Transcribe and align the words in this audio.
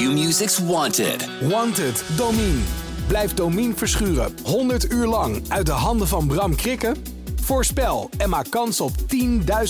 Q-Music's 0.00 0.58
Wanted. 0.58 1.28
Wanted, 1.40 2.04
Domine. 2.16 2.58
Blijf 3.06 3.34
Domine 3.34 3.74
verschuren 3.74 4.34
100 4.44 4.92
uur 4.92 5.06
lang 5.06 5.42
uit 5.48 5.66
de 5.66 5.72
handen 5.72 6.08
van 6.08 6.26
Bram 6.26 6.56
Krikken? 6.56 6.96
Voorspel 7.42 8.10
en 8.18 8.28
maak 8.28 8.50
kans 8.50 8.80
op 8.80 8.90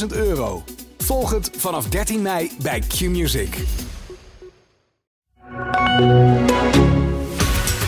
10.000 0.00 0.06
euro. 0.08 0.62
Volg 0.98 1.30
het 1.30 1.50
vanaf 1.56 1.88
13 1.88 2.22
mei 2.22 2.50
bij 2.62 2.80
Q-Music. 2.80 3.56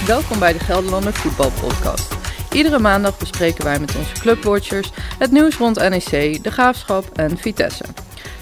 Welkom 0.06 0.38
bij 0.38 0.52
de 0.52 0.58
Gelderlander 0.58 1.12
Voetbalpodcast. 1.12 2.14
Iedere 2.52 2.78
maandag 2.78 3.18
bespreken 3.18 3.64
wij 3.64 3.78
met 3.78 3.96
onze 3.96 4.12
clubwatchers 4.12 4.90
het 5.18 5.30
nieuws 5.30 5.56
rond 5.56 5.76
NEC, 5.76 6.42
de 6.42 6.50
Graafschap 6.50 7.18
en 7.18 7.38
Vitesse. 7.38 7.84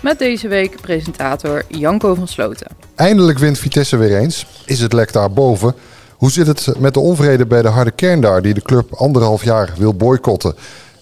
Met 0.02 0.18
deze 0.18 0.48
week 0.48 0.80
presentator 0.80 1.62
Janko 1.68 2.14
van 2.14 2.28
Sloten. 2.28 2.66
Eindelijk 2.94 3.38
wint 3.38 3.58
Vitesse 3.58 3.96
weer 3.96 4.18
eens. 4.18 4.46
Is 4.66 4.80
het 4.80 4.92
lek 4.92 5.12
daarboven? 5.12 5.74
Hoe 6.16 6.30
zit 6.30 6.46
het 6.46 6.78
met 6.78 6.94
de 6.94 7.00
onvrede 7.00 7.46
bij 7.46 7.62
de 7.62 7.68
harde 7.68 7.90
kern 7.90 8.20
daar 8.20 8.42
die 8.42 8.54
de 8.54 8.62
club 8.62 8.92
anderhalf 8.94 9.44
jaar 9.44 9.72
wil 9.76 9.94
boycotten? 9.94 10.54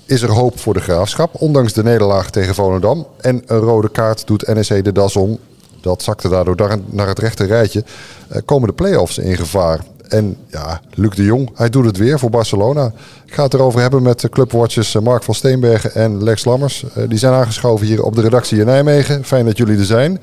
Is 0.04 0.22
er 0.22 0.30
hoop 0.30 0.58
voor 0.58 0.74
de 0.74 0.80
graafschap, 0.80 1.34
ondanks 1.40 1.72
de 1.72 1.82
nederlaag 1.82 2.30
tegen 2.30 2.54
Volendam? 2.54 3.06
En 3.20 3.42
een 3.46 3.58
rode 3.58 3.90
kaart 3.90 4.26
doet 4.26 4.46
NEC 4.46 4.84
de 4.84 4.92
das 4.92 5.16
om. 5.16 5.38
Dat 5.80 6.02
zakte 6.02 6.28
daardoor 6.28 6.78
naar 6.90 7.08
het 7.08 7.18
rechte 7.18 7.44
rijtje. 7.44 7.84
Eh, 8.28 8.40
komen 8.44 8.68
de 8.68 8.74
play-offs 8.74 9.18
in 9.18 9.36
gevaar? 9.36 9.80
En 10.08 10.36
ja, 10.46 10.80
Luc 10.94 11.14
de 11.14 11.24
Jong, 11.24 11.50
hij 11.54 11.68
doet 11.68 11.84
het 11.84 11.96
weer 11.96 12.18
voor 12.18 12.30
Barcelona. 12.30 12.92
Ik 13.26 13.34
ga 13.34 13.42
het 13.42 13.54
erover 13.54 13.80
hebben 13.80 14.02
met 14.02 14.20
de 14.20 14.28
clubwatchers 14.28 14.94
eh, 14.94 15.02
Mark 15.02 15.22
van 15.22 15.34
Steenbergen 15.34 15.94
en 15.94 16.22
Lex 16.22 16.44
Lammers. 16.44 16.84
Eh, 16.94 17.08
die 17.08 17.18
zijn 17.18 17.32
aangeschoven 17.32 17.86
hier 17.86 18.02
op 18.02 18.14
de 18.14 18.20
redactie 18.20 18.58
in 18.58 18.66
Nijmegen. 18.66 19.24
Fijn 19.24 19.44
dat 19.44 19.56
jullie 19.56 19.78
er 19.78 19.84
zijn. 19.84 20.20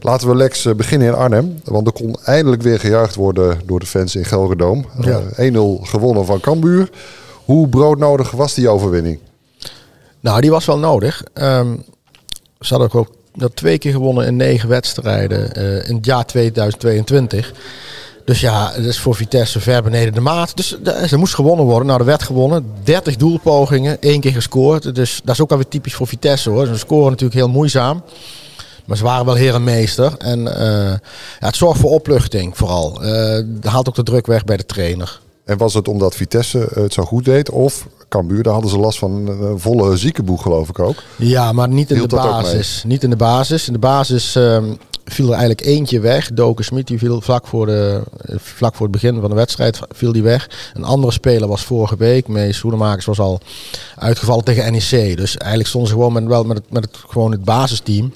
Laten 0.00 0.28
we 0.28 0.36
Lex 0.36 0.64
eh, 0.64 0.74
beginnen 0.74 1.08
in 1.08 1.14
Arnhem. 1.14 1.60
Want 1.64 1.86
er 1.86 1.92
kon 1.92 2.18
eindelijk 2.24 2.62
weer 2.62 2.80
gejuicht 2.80 3.14
worden 3.14 3.60
door 3.66 3.80
de 3.80 3.86
fans 3.86 4.16
in 4.16 4.24
Gelredoom. 4.24 4.86
Ja. 5.00 5.20
1-0 5.20 5.82
gewonnen 5.82 6.26
van 6.26 6.40
Cambuur. 6.40 6.90
Hoe 7.44 7.68
broodnodig 7.68 8.30
was 8.30 8.54
die 8.54 8.68
overwinning? 8.68 9.18
Nou, 10.20 10.40
die 10.40 10.50
was 10.50 10.64
wel 10.64 10.78
nodig. 10.78 11.24
Um, 11.34 11.84
ze 12.60 12.74
hadden 12.74 12.92
ook 12.92 13.10
dat 13.34 13.56
twee 13.56 13.78
keer 13.78 13.92
gewonnen 13.92 14.26
in 14.26 14.36
negen 14.36 14.68
wedstrijden 14.68 15.50
uh, 15.58 15.88
in 15.88 15.96
het 15.96 16.04
jaar 16.04 16.26
2022. 16.26 17.52
Dus 18.28 18.40
ja, 18.40 18.72
dat 18.72 18.84
is 18.84 18.98
voor 18.98 19.14
Vitesse 19.14 19.60
ver 19.60 19.82
beneden 19.82 20.14
de 20.14 20.20
maat. 20.20 20.56
Dus 20.56 20.76
er 21.10 21.18
moest 21.18 21.34
gewonnen 21.34 21.64
worden. 21.64 21.86
Nou, 21.86 22.00
er 22.00 22.06
werd 22.06 22.22
gewonnen. 22.22 22.66
30 22.82 23.16
doelpogingen, 23.16 24.00
één 24.02 24.20
keer 24.20 24.32
gescoord. 24.32 24.94
Dus 24.94 25.20
dat 25.24 25.34
is 25.34 25.40
ook 25.40 25.50
alweer 25.50 25.68
typisch 25.68 25.94
voor 25.94 26.06
Vitesse 26.06 26.50
hoor. 26.50 26.66
Ze 26.66 26.78
scoren 26.78 27.10
natuurlijk 27.10 27.38
heel 27.38 27.48
moeizaam. 27.48 28.02
Maar 28.84 28.96
ze 28.96 29.02
waren 29.04 29.24
wel 29.26 29.34
heer 29.34 29.54
en 29.54 29.64
meester. 29.64 30.14
En 30.18 30.38
uh, 30.38 30.54
ja, 31.40 31.46
het 31.46 31.56
zorgt 31.56 31.80
voor 31.80 31.90
opluchting 31.90 32.56
vooral. 32.56 33.04
Uh, 33.04 33.38
haalt 33.60 33.88
ook 33.88 33.94
de 33.94 34.02
druk 34.02 34.26
weg 34.26 34.44
bij 34.44 34.56
de 34.56 34.66
trainer. 34.66 35.20
En 35.44 35.58
was 35.58 35.74
het 35.74 35.88
omdat 35.88 36.14
Vitesse 36.14 36.68
het 36.74 36.92
zo 36.92 37.04
goed 37.04 37.24
deed? 37.24 37.50
Of 37.50 37.86
Cambuur, 38.08 38.42
daar 38.42 38.52
hadden 38.52 38.70
ze 38.70 38.78
last 38.78 38.98
van 38.98 39.26
een 39.26 39.58
volle 39.58 39.96
ziekenboeg 39.96 40.42
geloof 40.42 40.68
ik 40.68 40.78
ook. 40.78 41.02
Ja, 41.16 41.52
maar 41.52 41.68
niet 41.68 41.90
in 41.90 42.00
de 42.00 42.06
basis. 42.06 42.82
Niet 42.86 43.02
in 43.02 43.10
de 43.10 43.16
basis. 43.16 43.66
In 43.66 43.72
de 43.72 43.78
basis 43.78 44.34
um, 44.34 44.78
viel 45.12 45.26
er 45.26 45.38
eigenlijk 45.38 45.66
eentje 45.66 46.00
weg. 46.00 46.32
Doken 46.32 46.64
Smit 46.64 46.86
die 46.86 46.98
viel 46.98 47.20
vlak 47.20 47.46
voor, 47.46 47.66
de, 47.66 48.02
vlak 48.36 48.74
voor 48.74 48.86
het 48.86 48.94
begin 48.94 49.20
van 49.20 49.30
de 49.30 49.36
wedstrijd 49.36 49.78
viel 49.90 50.12
die 50.12 50.22
weg. 50.22 50.50
Een 50.74 50.84
andere 50.84 51.12
speler 51.12 51.48
was 51.48 51.64
vorige 51.64 51.96
week. 51.96 52.28
Mees 52.28 52.60
Hoedemakers 52.60 53.04
was 53.04 53.18
al 53.18 53.40
uitgevallen 53.96 54.44
tegen 54.44 54.72
NEC. 54.72 55.16
Dus 55.16 55.36
eigenlijk 55.36 55.68
stonden 55.68 55.90
ze 55.90 55.96
gewoon 55.96 56.12
met, 56.12 56.24
wel 56.24 56.44
met, 56.44 56.56
het, 56.56 56.70
met 56.70 56.84
het, 56.84 56.96
gewoon 57.08 57.32
het 57.32 57.44
basisteam. 57.44 58.12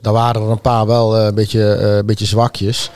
Daar 0.00 0.12
waren 0.12 0.42
er 0.42 0.48
een 0.48 0.60
paar 0.60 0.86
wel 0.86 1.18
uh, 1.18 1.24
een 1.24 1.34
beetje, 1.34 1.62
een 1.62 2.06
beetje 2.06 2.26
zwakjes. 2.26 2.90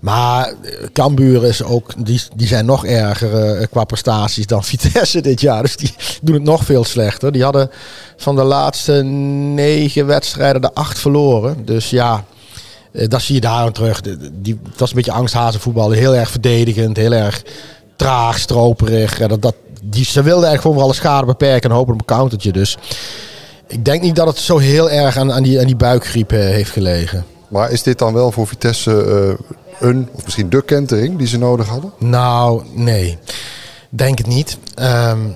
Maar 0.00 0.46
eh, 0.46 0.86
Cambuur 0.92 1.44
is 1.44 1.62
ook, 1.62 2.06
die, 2.06 2.22
die 2.34 2.46
zijn 2.46 2.66
nog 2.66 2.86
erger 2.86 3.68
qua 3.68 3.84
prestaties 3.84 4.46
dan 4.46 4.64
Vitesse 4.72 5.20
dit 5.20 5.40
jaar. 5.40 5.62
Dus 5.62 5.76
die 5.76 5.94
doen 6.22 6.34
het 6.34 6.44
nog 6.44 6.64
veel 6.64 6.84
slechter. 6.84 7.32
Die 7.32 7.42
hadden 7.42 7.70
van 8.16 8.36
de 8.36 8.44
laatste 8.44 9.02
negen 9.02 10.06
wedstrijden 10.06 10.60
de 10.60 10.74
acht 10.74 10.98
verloren. 10.98 11.64
Dus 11.64 11.90
ja, 11.90 12.24
dat 12.92 13.22
zie 13.22 13.34
je 13.34 13.40
daar 13.40 13.72
terug. 13.72 14.00
Die, 14.32 14.58
dat 14.62 14.80
is 14.80 14.90
een 14.90 14.96
beetje 14.96 15.12
angsthazenvoetbal. 15.12 15.90
Heel 15.90 16.14
erg 16.14 16.30
verdedigend, 16.30 16.96
heel 16.96 17.12
erg 17.12 17.42
traag, 17.96 18.38
stroperig. 18.38 19.18
dat, 19.18 19.42
dat, 19.42 19.54
die, 19.82 20.04
ze 20.04 20.22
wilden 20.22 20.44
eigenlijk 20.48 20.60
gewoon 20.60 20.76
voor 20.76 20.84
alle 20.84 20.94
schade 20.94 21.26
beperken 21.26 21.70
en 21.70 21.76
hopen 21.76 21.94
op 21.94 22.00
een 22.00 22.06
countertje. 22.06 22.52
Dus 22.52 22.78
ik 23.66 23.84
denk 23.84 24.02
niet 24.02 24.16
dat 24.16 24.26
het 24.26 24.38
zo 24.38 24.58
heel 24.58 24.90
erg 24.90 25.16
aan, 25.16 25.32
aan, 25.32 25.42
die, 25.42 25.60
aan 25.60 25.66
die 25.66 25.76
buikgriep 25.76 26.30
heeft 26.30 26.70
gelegen. 26.70 27.24
Maar 27.48 27.70
is 27.70 27.82
dit 27.82 27.98
dan 27.98 28.14
wel 28.14 28.32
voor 28.32 28.46
Vitesse 28.46 28.90
een, 29.80 30.08
of 30.12 30.24
misschien 30.24 30.48
de 30.48 30.62
kentering 30.62 31.18
die 31.18 31.26
ze 31.26 31.38
nodig 31.38 31.68
hadden? 31.68 31.92
Nou, 31.98 32.62
nee. 32.74 33.18
Denk 33.88 34.18
het 34.18 34.26
niet. 34.26 34.58
Um, 34.80 35.34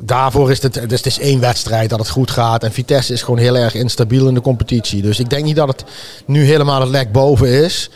daarvoor 0.00 0.50
is 0.50 0.62
het, 0.62 0.72
dus 0.72 0.98
het 0.98 1.06
is 1.06 1.18
één 1.18 1.40
wedstrijd 1.40 1.90
dat 1.90 1.98
het 1.98 2.08
goed 2.08 2.30
gaat. 2.30 2.64
En 2.64 2.72
Vitesse 2.72 3.12
is 3.12 3.22
gewoon 3.22 3.38
heel 3.38 3.56
erg 3.56 3.74
instabiel 3.74 4.28
in 4.28 4.34
de 4.34 4.40
competitie. 4.40 5.02
Dus 5.02 5.18
ik 5.18 5.30
denk 5.30 5.44
niet 5.44 5.56
dat 5.56 5.68
het 5.68 5.84
nu 6.26 6.44
helemaal 6.44 6.80
het 6.80 6.90
lek 6.90 7.12
boven 7.12 7.48
is. 7.48 7.90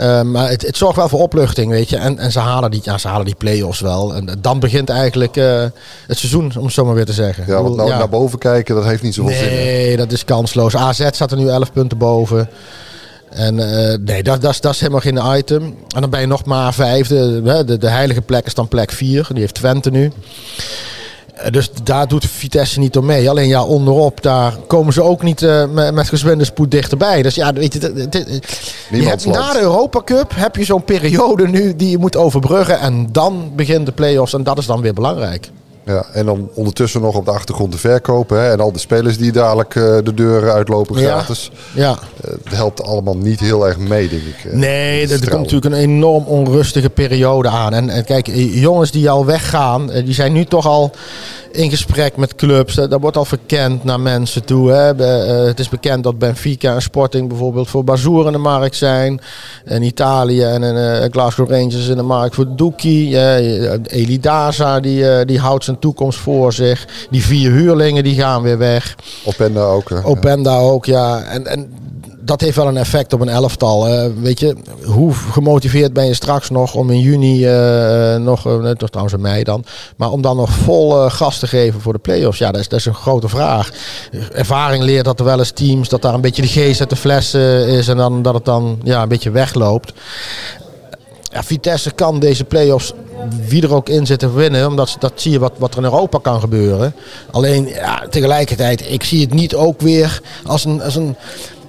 Um, 0.00 0.30
maar 0.30 0.48
het, 0.48 0.62
het, 0.62 0.76
zorgt 0.76 0.96
wel 0.96 1.08
voor 1.08 1.20
opluchting, 1.20 1.70
weet 1.70 1.88
je. 1.88 1.96
En, 1.96 2.18
en 2.18 2.32
ze 2.32 2.38
halen 2.38 2.70
die, 2.70 2.80
ja, 2.84 2.98
ze 2.98 3.08
halen 3.08 3.26
die 3.26 3.34
play-offs 3.34 3.80
wel. 3.80 4.14
En 4.14 4.38
dan 4.40 4.60
begint 4.60 4.88
eigenlijk 4.88 5.36
uh, 5.36 5.62
het 6.06 6.18
seizoen, 6.18 6.52
om 6.58 6.64
het 6.64 6.72
zo 6.72 6.84
maar 6.84 6.94
weer 6.94 7.04
te 7.04 7.12
zeggen. 7.12 7.44
Ja, 7.46 7.62
want 7.62 7.76
nou, 7.76 7.88
ja. 7.88 7.98
naar 7.98 8.08
boven 8.08 8.38
kijken, 8.38 8.74
dat 8.74 8.84
heeft 8.84 9.02
niet 9.02 9.14
zoveel 9.14 9.32
nee, 9.32 9.48
zin. 9.48 9.52
Nee, 9.52 9.96
dat 9.96 10.12
is 10.12 10.24
kansloos. 10.24 10.76
AZ 10.76 11.06
staat 11.10 11.30
er 11.30 11.36
nu 11.36 11.48
11 11.48 11.72
punten 11.72 11.98
boven. 11.98 12.48
En 13.30 13.58
uh, 13.58 13.96
nee, 14.00 14.22
dat, 14.22 14.40
dat, 14.40 14.58
dat 14.60 14.72
is 14.74 14.80
helemaal 14.80 15.00
geen 15.00 15.38
item. 15.38 15.62
En 15.62 16.00
dan 16.00 16.10
ben 16.10 16.20
je 16.20 16.26
nog 16.26 16.44
maar 16.44 16.74
vijfde. 16.74 17.42
De, 17.64 17.78
de 17.78 17.88
heilige 17.88 18.20
plek 18.20 18.46
is 18.46 18.54
dan 18.54 18.68
plek 18.68 18.92
vier. 18.92 19.26
Die 19.30 19.40
heeft 19.40 19.54
Twente 19.54 19.90
nu. 19.90 20.12
Dus 21.50 21.70
daar 21.82 22.08
doet 22.08 22.26
Vitesse 22.26 22.78
niet 22.78 22.96
om 22.96 23.04
mee. 23.04 23.30
Alleen 23.30 23.48
ja, 23.48 23.64
onderop, 23.64 24.22
daar 24.22 24.56
komen 24.66 24.92
ze 24.92 25.02
ook 25.02 25.22
niet 25.22 25.42
uh, 25.42 25.64
met, 25.68 25.94
met 25.94 26.08
gezwinde 26.08 26.44
spoed 26.44 26.70
dichterbij. 26.70 27.22
Dus 27.22 27.34
ja, 27.34 27.52
weet 27.52 27.72
je, 27.72 28.08
je 28.90 29.02
hebt, 29.02 29.26
na 29.26 29.52
de 29.52 29.60
Europa 29.60 30.02
Cup 30.04 30.32
heb 30.34 30.56
je 30.56 30.64
zo'n 30.64 30.84
periode 30.84 31.48
nu 31.48 31.76
die 31.76 31.90
je 31.90 31.98
moet 31.98 32.16
overbruggen. 32.16 32.78
En 32.78 33.08
dan 33.12 33.52
begint 33.56 33.86
de 33.86 33.92
play-offs 33.92 34.34
en 34.34 34.42
dat 34.42 34.58
is 34.58 34.66
dan 34.66 34.80
weer 34.80 34.94
belangrijk. 34.94 35.50
Ja, 35.84 36.06
en 36.12 36.26
dan 36.26 36.50
ondertussen 36.54 37.00
nog 37.00 37.16
op 37.16 37.24
de 37.24 37.30
achtergrond 37.30 37.72
te 37.72 37.78
verkopen. 37.78 38.40
Hè, 38.40 38.50
en 38.50 38.60
al 38.60 38.72
de 38.72 38.78
spelers 38.78 39.18
die 39.18 39.32
dadelijk 39.32 39.74
uh, 39.74 39.98
de 40.04 40.14
deur 40.14 40.50
uitlopen 40.50 40.96
gratis. 40.96 41.50
Ja. 41.74 41.82
ja. 41.82 41.90
Uh, 42.24 42.30
het 42.44 42.54
helpt 42.54 42.82
allemaal 42.82 43.16
niet 43.16 43.40
heel 43.40 43.66
erg 43.66 43.78
mee, 43.78 44.08
denk 44.08 44.22
ik. 44.22 44.44
Uh, 44.44 44.52
nee, 44.52 45.08
er 45.08 45.30
komt 45.30 45.42
natuurlijk 45.42 45.74
een 45.74 45.80
enorm 45.80 46.24
onrustige 46.24 46.90
periode 46.90 47.48
aan. 47.48 47.74
En, 47.74 47.90
en 47.90 48.04
kijk, 48.04 48.26
jongens 48.34 48.90
die 48.90 49.10
al 49.10 49.26
weggaan, 49.26 49.86
die 49.86 50.14
zijn 50.14 50.32
nu 50.32 50.44
toch 50.44 50.66
al 50.66 50.92
in 51.52 51.70
gesprek 51.70 52.16
met 52.16 52.34
clubs. 52.34 52.74
Dat 52.74 53.00
wordt 53.00 53.16
al 53.16 53.24
verkend 53.24 53.84
naar 53.84 54.00
mensen 54.00 54.44
toe. 54.44 54.70
Hè. 54.70 54.94
Uh, 54.94 55.46
het 55.46 55.60
is 55.60 55.68
bekend 55.68 56.04
dat 56.04 56.18
Benfica 56.18 56.74
en 56.74 56.82
Sporting 56.82 57.28
bijvoorbeeld 57.28 57.68
voor 57.68 57.84
Bazoer 57.84 58.26
in 58.26 58.32
de 58.32 58.38
markt 58.38 58.76
zijn. 58.76 59.20
In 59.64 59.82
Italië 59.82 60.42
en 60.42 60.62
uh, 60.62 61.10
Glasgow 61.10 61.50
Rangers 61.50 61.88
in 61.88 61.96
de 61.96 62.02
markt 62.02 62.34
voor 62.34 62.56
Doekie. 62.56 63.10
Uh, 63.10 63.72
Eli 63.86 64.20
Daza 64.20 64.80
die, 64.80 65.24
die 65.24 65.38
houdt 65.38 65.64
zijn 65.64 65.71
toekomst 65.78 66.18
voor 66.18 66.52
zich. 66.52 66.86
Die 67.10 67.24
vier 67.24 67.50
huurlingen 67.50 68.04
die 68.04 68.14
gaan 68.14 68.42
weer 68.42 68.58
weg. 68.58 68.96
Openda 69.24 69.62
ook. 69.62 69.90
Hè. 69.90 70.04
Openda 70.04 70.58
ook, 70.58 70.84
ja. 70.84 71.22
En, 71.22 71.46
en 71.46 71.72
dat 72.24 72.40
heeft 72.40 72.56
wel 72.56 72.68
een 72.68 72.76
effect 72.76 73.12
op 73.12 73.20
een 73.20 73.28
elftal. 73.28 73.88
Uh, 73.88 74.04
weet 74.20 74.40
je, 74.40 74.56
hoe 74.84 75.12
gemotiveerd 75.12 75.92
ben 75.92 76.06
je 76.06 76.14
straks 76.14 76.50
nog 76.50 76.74
om 76.74 76.90
in 76.90 77.00
juni, 77.00 77.46
uh, 77.46 78.16
nog, 78.16 78.46
uh, 78.46 78.70
toch 78.70 78.88
trouwens 78.88 79.16
in 79.16 79.20
mei 79.20 79.42
dan, 79.42 79.64
maar 79.96 80.10
om 80.10 80.22
dan 80.22 80.36
nog 80.36 80.50
vol 80.50 80.90
gas 80.90 81.38
te 81.38 81.46
geven 81.46 81.80
voor 81.80 81.92
de 81.92 81.98
play-offs? 81.98 82.38
Ja, 82.38 82.50
dat 82.50 82.60
is, 82.60 82.68
dat 82.68 82.78
is 82.78 82.86
een 82.86 82.94
grote 82.94 83.28
vraag. 83.28 83.70
Ervaring 84.32 84.84
leert 84.84 85.04
dat 85.04 85.18
er 85.18 85.24
wel 85.24 85.38
eens 85.38 85.50
teams, 85.50 85.88
dat 85.88 86.02
daar 86.02 86.14
een 86.14 86.20
beetje 86.20 86.42
de 86.42 86.48
geest 86.48 86.80
uit 86.80 86.90
de 86.90 86.96
fles 86.96 87.34
is 87.66 87.88
en 87.88 87.96
dan, 87.96 88.22
dat 88.22 88.34
het 88.34 88.44
dan 88.44 88.80
ja, 88.82 89.02
een 89.02 89.08
beetje 89.08 89.30
wegloopt. 89.30 89.92
Ja, 91.22 91.42
Vitesse 91.42 91.90
kan 91.90 92.18
deze 92.18 92.44
play-offs, 92.44 92.92
wie 93.48 93.62
er 93.62 93.74
ook 93.74 93.88
in 93.88 94.06
zit, 94.06 94.34
winnen. 94.34 94.66
Omdat 94.66 94.96
dat 94.98 95.12
zie 95.14 95.32
je 95.32 95.38
wat, 95.38 95.52
wat 95.58 95.72
er 95.72 95.78
in 95.78 95.84
Europa 95.84 96.18
kan 96.18 96.40
gebeuren. 96.40 96.94
Alleen 97.30 97.68
ja, 97.68 98.06
tegelijkertijd, 98.10 98.90
ik 98.90 99.02
zie 99.02 99.20
het 99.20 99.34
niet 99.34 99.54
ook 99.54 99.80
weer 99.80 100.20
als 100.44 100.64
een, 100.64 100.82
als 100.82 100.96
een 100.96 101.16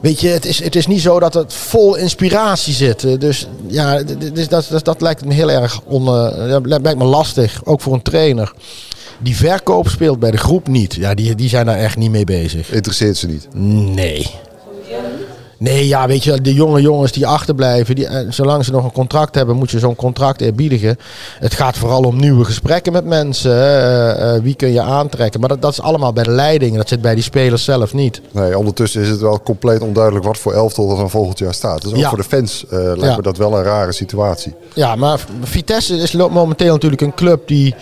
Weet 0.04 0.20
je, 0.20 0.28
het 0.28 0.46
is, 0.46 0.64
het 0.64 0.76
is 0.76 0.88
niet 0.88 1.02
zo 1.02 1.20
dat 1.20 1.34
het 1.34 1.54
vol 1.54 1.96
inspiratie 1.96 2.74
zit. 2.74 3.20
Dus 3.22 3.48
ja, 3.68 4.04
dus 4.34 4.48
dat, 4.48 4.68
dat, 4.70 4.86
dat 4.86 5.02
lijkt 5.02 5.26
me 5.26 5.34
heel 5.34 5.52
erg 5.52 5.82
on, 5.82 6.04
uh, 6.04 6.58
lijkt 6.64 6.98
me 6.98 7.04
lastig, 7.04 7.62
ook 7.64 7.82
voor 7.82 7.94
een 7.94 8.02
trainer. 8.02 8.54
Die 9.20 9.36
verkoop 9.36 9.88
speelt 9.88 10.20
bij 10.20 10.32
de 10.32 10.38
groep 10.38 10.68
niet. 10.68 10.94
Ja, 10.94 11.14
die, 11.14 11.36
die 11.36 11.50
zijn 11.50 11.66
daar 11.66 11.78
echt 11.78 11.98
niet 11.98 12.12
mee 12.12 12.24
bezig. 12.24 12.72
Interesseert 12.72 13.18
ze 13.18 13.28
niet? 13.28 13.48
Nee. 13.96 14.32
Nee, 15.58 15.88
ja, 15.88 16.08
weet 16.08 16.24
je, 16.24 16.42
de 16.42 16.54
jonge 16.54 16.82
jongens 16.82 17.12
die 17.12 17.28
achterblijven, 17.28 17.96
die, 17.96 18.08
eh, 18.08 18.26
zolang 18.30 18.66
ze 18.66 18.72
nog 18.72 18.84
een 18.84 18.92
contract 18.92 19.36
hebben, 19.36 19.56
moet 19.56 19.72
je 19.72 19.80
zo'n 19.80 19.96
contract 19.96 20.42
eerbiedigen. 20.42 20.98
Het 21.40 21.54
gaat 21.54 21.78
vooral 21.78 22.02
om 22.04 22.20
nieuwe 22.20 22.46
gesprekken 22.46 22.94
met 22.94 23.06
mensen. 23.06 23.52
Uh, 23.54 24.44
wie 24.44 24.56
kun 24.56 24.72
je 24.72 24.82
aantrekken? 24.82 25.40
Maar 25.40 25.50
dat, 25.50 25.62
dat 25.62 25.72
is 25.72 25.82
allemaal 25.82 26.14
bij 26.14 26.24
de 26.24 26.32
leiding. 26.32 26.76
Dat 26.76 26.90
zit 26.90 27.02
bij 27.02 27.16
die 27.16 27.24
spelers 27.24 27.64
zelf 27.64 27.94
niet. 27.94 28.22
Nee, 28.32 28.58
ondertussen 28.58 29.02
is 29.02 29.10
het 29.10 29.20
wel 29.20 29.42
compleet 29.42 29.82
onduidelijk 29.82 30.26
wat 30.26 30.38
voor 30.38 30.54
elftal 30.54 30.90
er 30.90 30.98
van 30.98 31.10
volgend 31.10 31.40
jaar 31.40 31.54
staat. 31.54 31.82
Dus 31.82 31.92
ook 31.92 31.98
ja. 31.98 32.10
voor 32.10 32.18
de 32.18 32.24
fans 32.24 32.66
uh, 32.66 32.80
lijkt 32.80 33.02
ja. 33.02 33.16
me 33.16 33.22
dat 33.22 33.38
wel 33.38 33.58
een 33.58 33.64
rare 33.64 33.92
situatie. 33.92 34.54
Ja, 34.74 34.96
maar 34.96 35.20
Vitesse 35.44 35.96
is 35.96 36.12
momenteel 36.12 36.74
natuurlijk 36.74 37.02
een 37.02 37.14
club 37.14 37.48
die... 37.48 37.76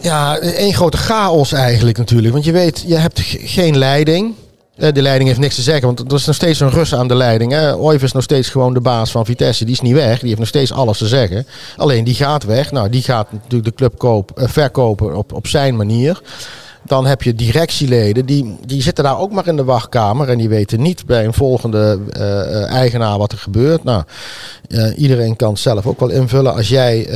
Ja, 0.00 0.38
één 0.38 0.74
grote 0.74 0.96
chaos 0.96 1.52
eigenlijk 1.52 1.98
natuurlijk. 1.98 2.32
Want 2.32 2.44
je 2.44 2.52
weet, 2.52 2.84
je 2.86 2.96
hebt 2.96 3.20
geen 3.24 3.78
leiding. 3.78 4.34
Eh, 4.78 4.92
de 4.92 5.02
leiding 5.02 5.28
heeft 5.28 5.40
niks 5.40 5.54
te 5.54 5.62
zeggen, 5.62 5.86
want 5.86 6.00
er 6.00 6.18
is 6.18 6.26
nog 6.26 6.34
steeds 6.34 6.60
een 6.60 6.70
Rus 6.70 6.94
aan 6.94 7.08
de 7.08 7.14
leiding. 7.14 7.52
Hè. 7.52 7.92
is 8.02 8.12
nog 8.12 8.22
steeds 8.22 8.48
gewoon 8.48 8.74
de 8.74 8.80
baas 8.80 9.10
van 9.10 9.24
Vitesse. 9.24 9.64
Die 9.64 9.74
is 9.74 9.80
niet 9.80 9.92
weg. 9.92 10.18
Die 10.18 10.26
heeft 10.28 10.38
nog 10.38 10.48
steeds 10.48 10.72
alles 10.72 10.98
te 10.98 11.06
zeggen. 11.06 11.46
Alleen 11.76 12.04
die 12.04 12.14
gaat 12.14 12.44
weg. 12.44 12.70
Nou, 12.72 12.88
die 12.88 13.02
gaat 13.02 13.32
natuurlijk 13.32 13.64
de 13.64 13.74
club 13.74 13.98
koop, 13.98 14.30
uh, 14.34 14.48
verkopen 14.48 15.16
op, 15.16 15.32
op 15.32 15.46
zijn 15.46 15.76
manier. 15.76 16.20
Dan 16.88 17.06
heb 17.06 17.22
je 17.22 17.34
directieleden, 17.34 18.26
die, 18.26 18.56
die 18.66 18.82
zitten 18.82 19.04
daar 19.04 19.18
ook 19.18 19.32
maar 19.32 19.46
in 19.46 19.56
de 19.56 19.64
wachtkamer. 19.64 20.28
En 20.28 20.38
die 20.38 20.48
weten 20.48 20.82
niet 20.82 21.06
bij 21.06 21.24
een 21.24 21.34
volgende 21.34 21.98
uh, 22.16 22.70
eigenaar 22.70 23.18
wat 23.18 23.32
er 23.32 23.38
gebeurt. 23.38 23.84
Nou, 23.84 24.02
uh, 24.68 24.98
iedereen 24.98 25.36
kan 25.36 25.50
het 25.50 25.58
zelf 25.58 25.86
ook 25.86 26.00
wel 26.00 26.10
invullen. 26.10 26.54
Als 26.54 26.68
jij 26.68 27.08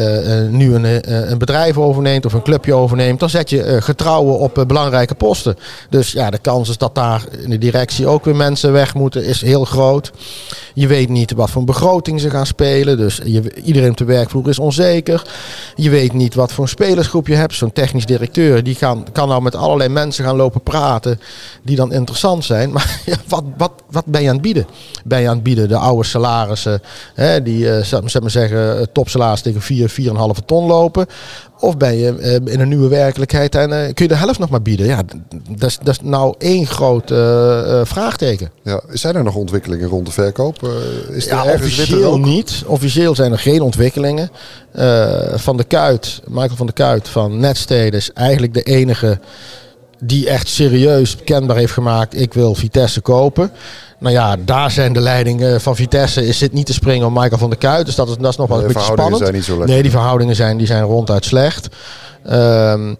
nu 0.51 0.75
een, 0.75 1.31
een 1.31 1.39
bedrijf 1.39 1.79
overneemt 1.79 2.27
of 2.27 2.33
een 2.33 2.43
clubje 2.43 2.75
overneemt, 2.75 3.21
dan 3.21 3.31
zet 3.31 3.51
je 3.51 3.83
getrouwen 3.83 4.39
op 4.39 4.65
belangrijke 4.67 5.15
posten. 5.15 5.57
Dus 5.91 6.13
ja, 6.13 6.31
de 6.31 6.39
kans 6.39 6.69
is 6.69 6.79
dat 6.79 6.95
daar 6.95 7.25
in 7.43 7.51
de 7.51 7.59
directie 7.59 8.07
ook 8.07 8.25
weer 8.25 8.37
mensen 8.37 8.73
weg 8.73 8.95
moeten, 8.95 9.25
is 9.25 9.41
heel 9.41 9.65
groot. 9.65 10.13
Je 10.75 10.87
weet 10.87 11.09
niet 11.09 11.33
wat 11.33 11.51
voor 11.51 11.65
begroting 11.65 12.21
ze 12.21 12.31
gaan 12.31 12.47
spelen. 12.47 12.97
Dus 12.97 13.21
je, 13.25 13.63
iedereen 13.63 13.91
op 13.91 13.97
de 13.97 14.05
werkvloer 14.05 14.49
is 14.49 14.59
onzeker. 14.59 15.27
Je 15.75 15.91
weet 15.91 16.13
niet 16.13 16.35
wat 16.35 16.53
voor 16.53 16.65
een 16.65 16.71
spelersgroep 16.71 17.27
je 17.27 17.35
hebt. 17.35 17.55
Zo'n 17.55 17.73
technisch 17.73 18.07
directeur 18.07 18.63
die 18.63 18.75
gaan, 18.75 19.05
kan 19.13 19.29
nou 19.29 19.43
met 19.43 19.55
allerlei 19.55 19.89
mensen 19.89 20.25
gaan 20.25 20.37
lopen 20.37 20.63
praten 20.63 21.21
die 21.63 21.77
dan 21.77 21.93
interessant 21.93 22.45
zijn. 22.45 22.71
Maar 22.73 23.01
ja, 23.05 23.17
wat, 23.29 23.45
wat, 23.57 23.73
wat 23.91 24.05
ben 24.07 24.23
je 24.23 24.29
aan 24.29 24.35
het 24.35 24.43
bieden? 24.43 24.67
Ben 25.05 25.21
je 25.21 25.29
aan 25.29 25.35
het 25.35 25.43
bieden 25.43 25.69
de 25.69 25.77
oude 25.77 26.05
salarissen, 26.05 26.83
hè, 27.15 27.43
die 27.43 27.65
uh, 27.65 27.83
zeg 27.83 28.21
maar 28.21 28.31
zeggen, 28.31 28.93
topsalaris 28.93 29.41
tegen 29.41 29.61
4, 29.61 29.91
4,5 29.91 30.45
ton 30.47 30.67
lopen? 30.67 31.07
Of 31.59 31.77
ben 31.77 31.97
je 31.97 32.19
uh, 32.19 32.53
in 32.53 32.61
een 32.61 32.69
nieuwe 32.69 32.89
werkelijkheid 32.89 33.55
en 33.55 33.69
kun 33.69 34.05
je 34.05 34.09
de 34.09 34.15
helft 34.15 34.39
nog 34.39 34.51
maar 34.51 34.63
bieden? 34.63 34.87
Ja, 34.87 35.03
dat 35.49 35.69
is, 35.69 35.79
dat 35.83 36.03
nou 36.03 36.35
één 36.39 36.67
groot 36.67 37.07
vraagteken. 37.89 38.51
Ja, 38.63 38.81
zijn 38.89 39.15
er 39.15 39.25
nog 39.25 39.35
ontwikkelingen 39.35 39.89
rond 39.89 40.07
de 40.07 40.13
verkoop? 40.13 40.62
Is 41.11 41.27
er 41.27 41.35
ja, 41.35 41.53
officieel 41.55 42.19
niet. 42.19 42.63
Officieel 42.67 43.15
zijn 43.15 43.33
er 43.33 43.39
geen 43.39 43.61
ontwikkelingen. 43.63 44.31
van 45.35 45.57
de 45.57 45.65
Kuit, 45.65 46.21
Michael 46.27 46.57
van 46.57 46.67
de 46.67 46.73
Kuit 46.73 47.09
van 47.09 47.39
Netstede 47.39 47.97
is 47.97 48.13
eigenlijk 48.13 48.55
de 48.55 48.63
enige 48.63 49.19
die 50.05 50.29
echt 50.29 50.49
serieus 50.49 51.17
kenbaar 51.25 51.57
heeft 51.57 51.73
gemaakt. 51.73 52.21
Ik 52.21 52.35
wil 52.35 52.55
Vitesse 52.55 53.01
kopen. 53.01 53.51
Nou 53.99 54.15
ja, 54.15 54.37
daar 54.45 54.71
zijn 54.71 54.93
de 54.93 55.01
leidingen 55.01 55.61
van 55.61 55.77
Vitesse. 55.77 56.27
Is 56.27 56.41
het 56.41 56.53
niet 56.53 56.67
te 56.67 56.73
springen 56.73 57.07
om 57.07 57.13
Michael 57.13 57.39
van 57.39 57.51
der 57.51 57.59
Kuit. 57.59 57.87
Dus 57.87 57.95
dat 57.95 58.09
is, 58.09 58.17
dat 58.17 58.31
is 58.31 58.37
nog 58.37 58.49
wel 58.49 58.61
een 58.61 58.67
beetje 58.67 58.81
spannend. 58.81 59.19
Zijn 59.19 59.35
niet 59.35 59.45
zo 59.45 59.53
lekker. 59.53 59.69
Nee, 59.69 59.83
die 59.83 59.91
verhoudingen 59.91 60.37
zijn, 60.37 60.57
die 60.57 60.67
zijn 60.67 60.83
ronduit 60.83 61.25
slecht. 61.25 61.69
Um, 62.31 62.97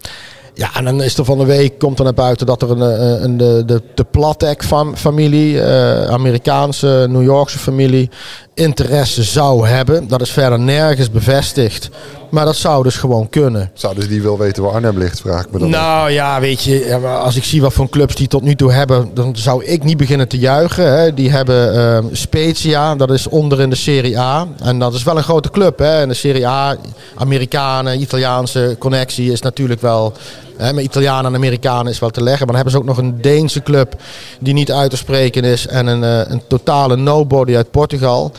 ja, 0.53 0.75
en 0.75 0.83
dan 0.83 1.03
is 1.03 1.17
er 1.17 1.25
van 1.25 1.37
de 1.37 1.45
week 1.45 1.79
komt 1.79 1.97
er 1.97 2.03
naar 2.03 2.13
buiten 2.13 2.45
dat 2.45 2.61
er 2.61 2.71
een, 2.71 2.81
een, 2.81 3.23
een 3.23 3.37
de, 3.37 3.63
de, 3.65 3.81
de 3.95 4.03
Platek-familie, 4.03 5.53
uh, 5.53 6.05
Amerikaanse, 6.05 7.05
New 7.09 7.23
Yorkse 7.23 7.59
familie, 7.59 8.09
interesse 8.53 9.23
zou 9.23 9.67
hebben. 9.67 10.07
Dat 10.07 10.21
is 10.21 10.31
verder 10.31 10.59
nergens 10.59 11.11
bevestigd. 11.11 11.89
Maar 12.29 12.45
dat 12.45 12.55
zou 12.55 12.83
dus 12.83 12.95
gewoon 12.95 13.29
kunnen. 13.29 13.71
Zouden 13.73 14.03
ze 14.03 14.09
die 14.09 14.21
wel 14.21 14.37
weten 14.37 14.63
waar 14.63 14.71
Arnhem 14.71 14.97
ligt, 14.97 15.19
vraag 15.19 15.45
ik 15.45 15.51
me 15.51 15.59
dan. 15.59 15.69
Nou 15.69 16.11
ja, 16.11 16.39
weet 16.39 16.63
je, 16.63 16.95
als 17.23 17.35
ik 17.35 17.43
zie 17.43 17.61
wat 17.61 17.73
voor 17.73 17.89
clubs 17.89 18.15
die 18.15 18.27
tot 18.27 18.41
nu 18.41 18.55
toe 18.55 18.71
hebben, 18.71 19.09
dan 19.13 19.35
zou 19.35 19.65
ik 19.65 19.83
niet 19.83 19.97
beginnen 19.97 20.27
te 20.27 20.37
juichen. 20.37 20.97
Hè. 20.97 21.13
Die 21.13 21.31
hebben 21.31 21.75
uh, 21.75 22.11
Spezia, 22.11 22.95
dat 22.95 23.11
is 23.11 23.27
onder 23.27 23.61
in 23.61 23.69
de 23.69 23.75
Serie 23.75 24.19
A. 24.19 24.47
En 24.63 24.79
dat 24.79 24.93
is 24.93 25.03
wel 25.03 25.17
een 25.17 25.23
grote 25.23 25.49
club. 25.49 25.79
Hè. 25.79 26.01
En 26.01 26.07
de 26.07 26.13
Serie 26.13 26.47
A, 26.47 26.75
Amerikanen, 27.15 28.01
Italiaanse 28.01 28.75
connectie 28.79 29.31
is 29.31 29.41
natuurlijk 29.41 29.81
wel 29.81 30.13
Hè, 30.57 30.73
met 30.73 30.83
Italianen 30.83 31.25
en 31.25 31.35
Amerikanen 31.35 31.91
is 31.91 31.99
wel 31.99 32.09
te 32.09 32.23
leggen. 32.23 32.45
Maar 32.45 32.55
dan 32.55 32.65
hebben 32.65 32.73
ze 32.73 32.79
ook 32.79 32.95
nog 32.95 32.97
een 32.97 33.21
Deense 33.21 33.63
club 33.63 33.95
die 34.39 34.53
niet 34.53 34.71
uit 34.71 34.89
te 34.89 34.97
spreken 34.97 35.43
is. 35.43 35.67
En 35.67 35.87
een, 35.87 36.03
uh, 36.03 36.31
een 36.31 36.41
totale 36.47 36.95
nobody 36.95 37.55
uit 37.55 37.71
Portugal. 37.71 38.31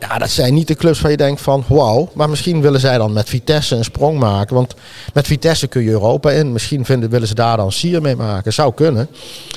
Ja, 0.00 0.18
dat 0.18 0.30
zijn 0.30 0.54
niet 0.54 0.68
de 0.68 0.74
clubs 0.74 1.00
waar 1.00 1.10
je 1.10 1.16
denkt 1.16 1.40
van 1.40 1.64
wauw. 1.68 2.10
Maar 2.14 2.30
misschien 2.30 2.60
willen 2.60 2.80
zij 2.80 2.98
dan 2.98 3.12
met 3.12 3.28
Vitesse 3.28 3.76
een 3.76 3.84
sprong 3.84 4.18
maken. 4.18 4.54
Want 4.54 4.74
met 5.14 5.26
Vitesse 5.26 5.66
kun 5.66 5.82
je 5.82 5.90
Europa 5.90 6.30
in. 6.30 6.52
Misschien 6.52 6.84
vinden, 6.84 7.10
willen 7.10 7.28
ze 7.28 7.34
daar 7.34 7.56
dan 7.56 7.72
Sier 7.72 8.02
mee 8.02 8.16
maken. 8.16 8.52
Zou 8.52 8.74
kunnen. 8.74 9.08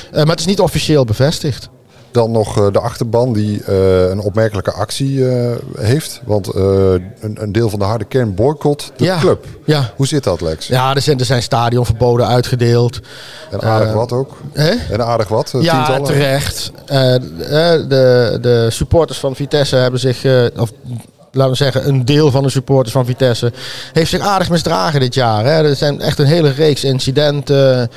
Uh, 0.07 0.12
maar 0.12 0.25
het 0.25 0.39
is 0.39 0.45
niet 0.45 0.59
officieel 0.59 1.06
bevestigd. 1.06 1.69
Dan 2.15 2.31
nog 2.31 2.57
eh, 2.57 2.71
de 2.71 2.79
achterban 2.79 3.33
die 3.33 3.62
uh, 3.69 4.09
een 4.09 4.19
opmerkelijke 4.19 4.71
actie 4.71 5.17
uh, 5.17 5.51
heeft. 5.77 6.21
Want 6.25 6.56
een, 6.56 7.12
een, 7.19 7.51
deel 7.51 7.69
van 7.69 7.79
de 7.79 7.85
harde 7.85 8.06
kern 8.06 8.33
boycott 8.33 8.91
de 8.95 9.03
ja, 9.03 9.19
club. 9.19 9.45
Ja. 9.65 9.94
Hoe 9.95 10.07
zit 10.07 10.23
dat, 10.23 10.41
Lex? 10.41 10.67
Ja, 10.67 10.95
er 10.95 11.01
zijn, 11.01 11.19
er 11.19 11.25
zijn 11.25 11.44
stadionverboden 11.44 12.27
uitgedeeld. 12.27 13.00
En 13.51 13.62
aardig 13.62 13.94
wat 13.94 14.12
ook. 14.12 14.38
Hè? 14.53 14.69
En 14.69 15.06
aardig 15.06 15.27
wat. 15.27 15.53
Ja, 15.59 15.59
tientallen. 15.59 16.03
terecht. 16.03 16.71
de, 16.85 18.38
de 18.41 18.67
supporters 18.69 19.19
van 19.19 19.35
Vitesse 19.35 19.75
hebben 19.75 20.00
zich... 20.00 20.25
of, 20.57 20.71
laten 21.35 21.51
we 21.51 21.57
zeggen, 21.57 21.87
een 21.87 22.05
deel 22.05 22.31
van 22.31 22.43
de 22.43 22.49
supporters 22.49 22.93
van 22.93 23.05
Vitesse 23.05 23.51
heeft 23.93 24.09
zich 24.09 24.21
aardig 24.21 24.49
misdragen 24.49 24.99
dit 24.99 25.13
jaar. 25.13 25.45
Hè. 25.45 25.69
Er 25.69 25.75
zijn 25.75 26.01
echt 26.01 26.19
een 26.19 26.25
hele 26.25 26.51
reeks 26.51 26.83
incidenten. 26.83 27.89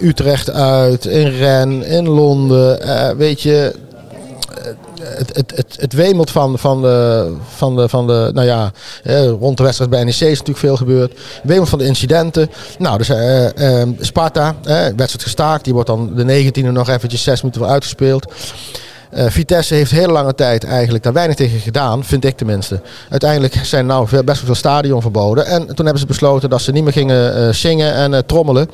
Utrecht 0.00 0.50
uit, 0.50 1.04
in 1.04 1.28
Ren, 1.28 1.86
in 1.86 2.08
Londen. 2.08 2.86
Uh, 2.86 3.10
weet 3.10 3.42
je, 3.42 3.74
het, 5.00 5.36
het, 5.36 5.52
het, 5.56 5.76
het 5.80 5.92
wemelt 5.92 6.30
van, 6.30 6.58
van, 6.58 6.82
de, 6.82 7.32
van, 7.54 7.76
de, 7.76 7.88
van 7.88 8.06
de, 8.06 8.30
nou 8.34 8.46
ja, 8.46 8.72
rond 9.40 9.56
de 9.56 9.62
wedstrijd 9.62 9.90
bij 9.90 10.04
NEC 10.04 10.14
is 10.14 10.20
natuurlijk 10.20 10.58
veel 10.58 10.76
gebeurd. 10.76 11.18
Wemelt 11.42 11.68
van 11.68 11.78
de 11.78 11.84
incidenten. 11.84 12.50
Nou, 12.78 12.98
dus 12.98 13.10
uh, 13.10 13.44
uh, 13.44 13.82
Sparta, 14.00 14.48
uh, 14.48 14.74
wedstrijd 14.74 15.22
gestaakt. 15.22 15.64
Die 15.64 15.72
wordt 15.72 15.88
dan 15.88 16.14
de 16.14 16.50
19e 16.52 16.72
nog 16.72 16.88
eventjes 16.88 17.22
zes 17.22 17.42
minuten 17.42 17.62
voor 17.62 17.70
uitgespeeld. 17.70 18.32
Uh, 19.16 19.24
Vitesse 19.28 19.74
heeft 19.74 19.90
heel 19.90 20.08
lange 20.08 20.34
tijd 20.34 20.64
eigenlijk 20.64 21.04
daar 21.04 21.12
weinig 21.12 21.36
tegen 21.36 21.58
gedaan, 21.58 22.04
vind 22.04 22.24
ik 22.24 22.36
tenminste. 22.36 22.80
Uiteindelijk 23.10 23.54
zijn 23.62 23.86
nou 23.86 24.04
best 24.08 24.24
wel 24.24 24.34
veel 24.34 24.54
stadion 24.54 25.02
verboden. 25.02 25.46
En 25.46 25.66
toen 25.66 25.84
hebben 25.84 25.98
ze 25.98 26.06
besloten 26.06 26.50
dat 26.50 26.60
ze 26.60 26.72
niet 26.72 26.84
meer 26.84 26.92
gingen 26.92 27.38
uh, 27.38 27.52
zingen 27.52 27.94
en 27.94 28.12
uh, 28.12 28.18
trommelen. 28.18 28.70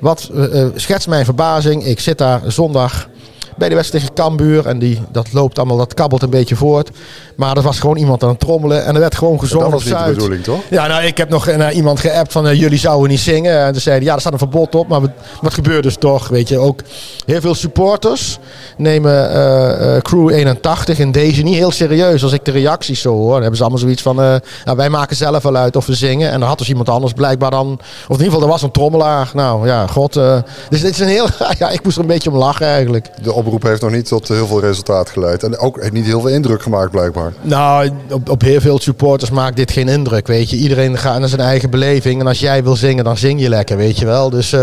Wat 0.00 0.30
schetst 0.74 1.08
mijn 1.08 1.24
verbazing. 1.24 1.84
Ik 1.84 2.00
zit 2.00 2.18
daar 2.18 2.40
zondag 2.46 3.08
bij 3.56 3.68
de 3.68 3.74
wedstrijd 3.74 4.04
tegen 4.04 4.24
Cambuur. 4.24 4.66
En 4.66 4.78
die, 4.78 5.02
dat 5.10 5.32
loopt 5.32 5.58
allemaal, 5.58 5.76
dat 5.76 5.94
kabbelt 5.94 6.22
een 6.22 6.30
beetje 6.30 6.56
voort. 6.56 6.90
Maar 7.36 7.56
er 7.56 7.62
was 7.62 7.78
gewoon 7.78 7.96
iemand 7.96 8.22
aan 8.22 8.28
het 8.28 8.40
trommelen. 8.40 8.84
En 8.84 8.94
er 8.94 9.00
werd 9.00 9.14
gewoon 9.14 9.38
gezongen 9.38 9.70
dat 9.70 9.82
was 9.82 9.84
niet 9.84 10.04
de 10.04 10.12
bedoeling, 10.12 10.42
toch? 10.42 10.60
Ja, 10.70 10.86
nou, 10.86 11.02
ik 11.04 11.16
heb 11.16 11.28
nog 11.28 11.46
naar 11.46 11.72
iemand 11.72 12.00
geappt 12.00 12.32
van 12.32 12.46
uh, 12.46 12.60
jullie 12.60 12.78
zouden 12.78 13.10
niet 13.10 13.20
zingen. 13.20 13.58
En 13.58 13.72
toen 13.72 13.80
zeiden 13.80 14.08
ja, 14.08 14.14
er 14.14 14.20
staat 14.20 14.32
een 14.32 14.38
verbod 14.38 14.74
op. 14.74 14.88
Maar 14.88 15.00
wat, 15.40 15.54
gebeurt 15.54 15.82
dus 15.82 15.96
toch? 15.96 16.28
Weet 16.28 16.48
je, 16.48 16.58
ook 16.58 16.80
heel 17.26 17.40
veel 17.40 17.54
supporters 17.54 18.38
nemen 18.76 19.36
uh, 19.36 19.96
Crew 19.96 20.30
81 20.30 20.98
in 20.98 21.12
deze 21.12 21.42
niet 21.42 21.54
heel 21.54 21.70
serieus. 21.70 22.22
Als 22.22 22.32
ik 22.32 22.44
de 22.44 22.50
reacties 22.50 23.00
zo 23.00 23.12
hoor, 23.12 23.32
dan 23.32 23.40
hebben 23.40 23.56
ze 23.56 23.62
allemaal 23.62 23.80
zoiets 23.80 24.02
van... 24.02 24.16
nou, 24.16 24.76
wij 24.76 24.88
maken 24.88 25.16
zelf 25.16 25.42
wel 25.42 25.56
uit 25.56 25.76
of 25.76 25.86
we 25.86 25.94
zingen. 25.94 26.30
En 26.30 26.40
dan 26.40 26.48
had 26.48 26.58
dus 26.58 26.68
iemand 26.68 26.88
anders 26.88 27.12
blijkbaar 27.12 27.50
dan... 27.50 27.72
Of 27.72 27.80
in 28.06 28.10
ieder 28.10 28.24
geval, 28.24 28.42
er 28.42 28.48
was 28.48 28.62
een 28.62 28.70
trommelaar. 28.70 29.30
Nou 29.34 29.66
ja, 29.66 29.86
god. 29.86 30.12
dus 30.12 30.80
dit 30.80 30.90
is 30.90 30.98
een 30.98 31.08
heel... 31.08 31.26
ja, 31.58 31.70
ik 31.70 31.84
moest 31.84 31.96
er 31.96 32.02
een 32.02 32.08
beetje 32.08 32.30
om 32.30 32.36
lachen 32.36 32.66
eigenlijk. 32.66 33.10
De 33.22 33.32
oproep 33.44 33.62
heeft 33.62 33.82
nog 33.82 33.90
niet 33.90 34.06
tot 34.06 34.28
heel 34.28 34.46
veel 34.46 34.60
resultaat 34.60 35.10
geleid. 35.10 35.42
En 35.42 35.58
ook 35.58 35.80
heeft 35.80 35.92
niet 35.92 36.04
heel 36.04 36.20
veel 36.20 36.30
indruk 36.30 36.62
gemaakt 36.62 36.90
blijkbaar. 36.90 37.32
Nou, 37.42 37.90
op, 38.10 38.30
op 38.30 38.40
heel 38.40 38.60
veel 38.60 38.78
supporters 38.78 39.30
maakt 39.30 39.56
dit 39.56 39.70
geen 39.70 39.88
indruk, 39.88 40.26
weet 40.26 40.50
je. 40.50 40.56
Iedereen 40.56 40.98
gaat 40.98 41.18
naar 41.18 41.28
zijn 41.28 41.40
eigen 41.40 41.70
beleving. 41.70 42.20
En 42.20 42.26
als 42.26 42.40
jij 42.40 42.64
wil 42.64 42.76
zingen, 42.76 43.04
dan 43.04 43.16
zing 43.16 43.40
je 43.40 43.48
lekker, 43.48 43.76
weet 43.76 43.98
je 43.98 44.06
wel. 44.06 44.30
Dus 44.30 44.52
uh, 44.52 44.60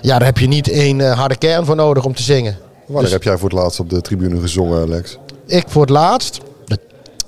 ja, 0.00 0.18
daar 0.18 0.24
heb 0.24 0.38
je 0.38 0.48
niet 0.48 0.70
één 0.70 0.98
uh, 0.98 1.18
harde 1.18 1.36
kern 1.36 1.64
voor 1.64 1.76
nodig 1.76 2.04
om 2.04 2.14
te 2.14 2.22
zingen. 2.22 2.56
Wanneer 2.86 3.02
dus, 3.02 3.12
heb 3.12 3.22
jij 3.22 3.38
voor 3.38 3.48
het 3.48 3.58
laatst 3.58 3.80
op 3.80 3.90
de 3.90 4.00
tribune 4.00 4.40
gezongen, 4.40 4.82
Alex? 4.82 5.18
Ik 5.46 5.64
voor 5.68 5.80
het 5.80 5.90
laatst? 5.90 6.40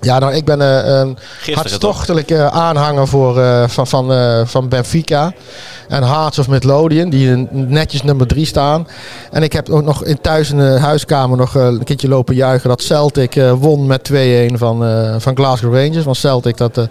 Ja, 0.00 0.18
nou, 0.18 0.34
ik 0.34 0.44
ben 0.44 0.60
uh, 0.60 0.80
een 0.84 1.18
hartstochtelijke 1.54 2.50
aanhanger 2.50 3.08
voor, 3.08 3.38
uh, 3.38 3.68
van, 3.68 3.86
van, 3.86 4.12
uh, 4.12 4.40
van 4.44 4.68
Benfica 4.68 5.32
en 5.88 6.02
Hearts 6.02 6.38
of 6.38 6.48
Midlothian, 6.48 7.10
die 7.10 7.48
netjes 7.50 8.02
nummer 8.02 8.26
drie 8.26 8.46
staan. 8.46 8.88
En 9.30 9.42
ik 9.42 9.52
heb 9.52 9.68
ook 9.68 9.84
nog 9.84 10.04
in 10.04 10.20
thuis 10.20 10.50
in 10.50 10.56
de 10.56 10.78
huiskamer 10.78 11.36
nog 11.36 11.54
een 11.54 11.84
keertje 11.84 12.08
lopen 12.08 12.34
juichen 12.34 12.68
dat 12.68 12.82
Celtic 12.82 13.34
won 13.58 13.86
met 13.86 14.10
2-1 14.12 14.54
van, 14.54 14.84
van 15.20 15.36
Glasgow 15.36 15.74
Rangers. 15.74 16.04
Want 16.04 16.16
Celtic, 16.16 16.56
dat, 16.56 16.88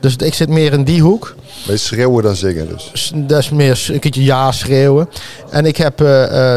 dus 0.00 0.16
ik 0.16 0.34
zit 0.34 0.48
meer 0.48 0.72
in 0.72 0.84
die 0.84 1.02
hoek. 1.02 1.34
Meer 1.66 1.78
schreeuwen 1.78 2.22
dan 2.22 2.36
zingen 2.36 2.68
dus? 2.68 3.12
Dat 3.14 3.38
is 3.38 3.50
meer 3.50 3.88
een 3.92 4.00
keertje 4.00 4.24
ja 4.24 4.52
schreeuwen. 4.52 5.08
En 5.50 5.66
ik 5.66 5.76
heb, 5.76 5.98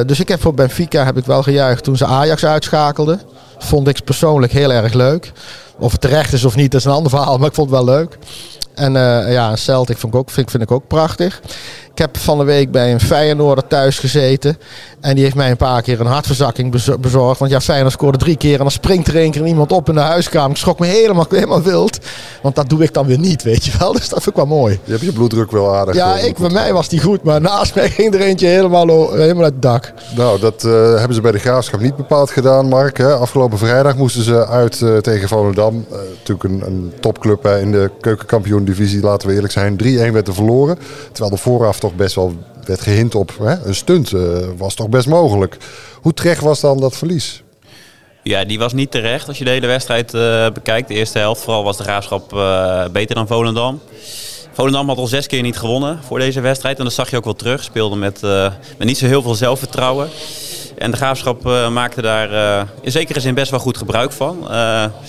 dus 0.07 0.19
ik 0.19 0.27
heb 0.27 0.41
voor 0.41 0.53
Benfica 0.53 1.05
heb 1.05 1.17
ik 1.17 1.25
wel 1.25 1.43
gejuicht 1.43 1.83
toen 1.83 1.97
ze 1.97 2.05
Ajax 2.05 2.45
uitschakelden. 2.45 3.21
Vond 3.57 3.87
ik 3.87 4.03
persoonlijk 4.03 4.51
heel 4.51 4.71
erg 4.71 4.93
leuk. 4.93 5.31
Of 5.79 5.91
het 5.91 6.01
terecht 6.01 6.33
is 6.33 6.45
of 6.45 6.55
niet, 6.55 6.71
dat 6.71 6.79
is 6.79 6.85
een 6.85 6.93
ander 6.93 7.09
verhaal, 7.09 7.37
maar 7.37 7.47
ik 7.47 7.53
vond 7.53 7.69
het 7.69 7.79
wel 7.79 7.95
leuk. 7.95 8.17
En 8.73 8.95
uh, 8.95 9.31
ja, 9.31 9.55
Celtic 9.55 9.97
vind 9.97 10.13
ik, 10.13 10.19
ook, 10.19 10.29
vind, 10.29 10.51
vind 10.51 10.63
ik 10.63 10.71
ook 10.71 10.87
prachtig. 10.87 11.41
Ik 11.95 12.01
heb 12.01 12.17
van 12.17 12.37
de 12.37 12.43
week 12.43 12.71
bij 12.71 12.91
een 12.91 12.99
Feyenoorder 12.99 13.67
thuis 13.67 13.99
gezeten. 13.99 14.57
En 14.99 15.15
die 15.15 15.23
heeft 15.23 15.35
mij 15.35 15.49
een 15.49 15.57
paar 15.57 15.81
keer 15.81 15.99
een 15.99 16.05
hartverzakking 16.05 16.71
bezorgd. 16.99 17.39
Want 17.39 17.51
ja, 17.51 17.61
Feyenoord 17.61 17.93
scoorde 17.93 18.17
drie 18.17 18.37
keer 18.37 18.53
en 18.53 18.59
dan 18.59 18.71
springt 18.71 19.07
er 19.07 19.15
één 19.15 19.31
keer 19.31 19.45
iemand 19.45 19.71
op 19.71 19.89
in 19.89 19.95
de 19.95 20.01
huiskamer. 20.01 20.49
Ik 20.49 20.57
schrok 20.57 20.79
me 20.79 20.85
helemaal, 20.85 21.25
helemaal 21.29 21.61
wild. 21.61 21.99
Want 22.41 22.55
dat 22.55 22.69
doe 22.69 22.83
ik 22.83 22.93
dan 22.93 23.05
weer 23.05 23.19
niet, 23.19 23.43
weet 23.43 23.65
je 23.65 23.71
wel. 23.79 23.93
Dus 24.05 24.09
dat 24.09 24.23
vind 24.23 24.37
ik 24.37 24.45
wel 24.47 24.57
mooi. 24.57 24.79
Je 24.83 24.91
hebt 24.91 25.03
je 25.03 25.11
bloeddruk 25.11 25.51
wel 25.51 25.75
aardig. 25.75 25.95
Ja, 25.95 26.17
ik, 26.17 26.37
bij 26.37 26.49
mij 26.49 26.73
was 26.73 26.89
die 26.89 27.01
goed. 27.01 27.23
Maar 27.23 27.41
naast 27.41 27.75
mij 27.75 27.89
ging 27.89 28.13
er 28.13 28.21
eentje 28.21 28.47
helemaal, 28.47 29.13
helemaal 29.13 29.43
uit 29.43 29.53
het 29.53 29.61
dak. 29.61 29.93
Nou, 30.15 30.39
dat 30.39 30.63
uh, 30.63 30.71
hebben 30.97 31.13
ze 31.15 31.21
bij 31.21 31.31
de 31.31 31.39
Graafschap 31.39 31.79
niet 31.79 31.95
bepaald 31.95 32.31
gedaan, 32.31 32.67
Mark. 32.67 32.97
Hè? 32.97 33.15
Afgelopen 33.15 33.57
vrijdag 33.57 33.95
moesten 33.95 34.23
ze 34.23 34.47
uit 34.47 34.79
uh, 34.79 34.97
tegen 34.97 35.27
Volendam. 35.27 35.85
Uh, 35.91 35.97
natuurlijk 36.17 36.43
een, 36.43 36.61
een 36.65 36.93
topclub 36.99 37.45
in 37.45 37.71
de 37.71 37.91
keukenkampioen-divisie, 38.01 39.01
laten 39.01 39.27
we 39.27 39.33
eerlijk 39.33 39.53
zijn. 39.53 39.77
3-1 39.83 39.85
werd 40.11 40.27
er 40.27 40.33
verloren. 40.33 40.77
Terwijl 41.11 41.35
de 41.35 41.41
vooraf 41.41 41.79
toch 41.87 41.95
best 41.95 42.15
wel 42.15 42.35
werd 42.65 42.81
gehind 42.81 43.15
op 43.15 43.37
hè, 43.39 43.65
een 43.65 43.75
stunt. 43.75 44.11
Uh, 44.11 44.37
was 44.57 44.73
toch 44.73 44.89
best 44.89 45.07
mogelijk. 45.07 45.57
Hoe 46.01 46.13
terecht 46.13 46.41
was 46.41 46.59
dan 46.59 46.79
dat 46.79 46.97
verlies? 46.97 47.43
Ja, 48.23 48.43
die 48.45 48.59
was 48.59 48.73
niet 48.73 48.91
terecht 48.91 49.27
als 49.27 49.37
je 49.37 49.43
de 49.43 49.49
hele 49.49 49.67
wedstrijd 49.67 50.13
uh, 50.13 50.49
bekijkt. 50.49 50.87
De 50.87 50.93
eerste 50.93 51.19
helft 51.19 51.41
vooral 51.41 51.63
was 51.63 51.77
de 51.77 51.83
graafschap 51.83 52.33
uh, 52.33 52.85
beter 52.91 53.15
dan 53.15 53.27
Volendam. 53.27 53.79
Volendam 54.51 54.87
had 54.87 54.97
al 54.97 55.07
zes 55.07 55.27
keer 55.27 55.41
niet 55.41 55.57
gewonnen 55.57 55.99
voor 56.03 56.19
deze 56.19 56.41
wedstrijd. 56.41 56.77
En 56.77 56.83
dat 56.83 56.93
zag 56.93 57.09
je 57.09 57.17
ook 57.17 57.23
wel 57.23 57.35
terug. 57.35 57.63
Speelde 57.63 57.95
met, 57.95 58.21
met 58.77 58.87
niet 58.87 58.97
zo 58.97 59.05
heel 59.05 59.21
veel 59.21 59.35
zelfvertrouwen. 59.35 60.09
En 60.77 60.91
de 60.91 60.97
graafschap 60.97 61.43
maakte 61.71 62.01
daar 62.01 62.29
in 62.81 62.91
zekere 62.91 63.19
zin 63.19 63.33
best 63.33 63.51
wel 63.51 63.59
goed 63.59 63.77
gebruik 63.77 64.11
van. 64.11 64.37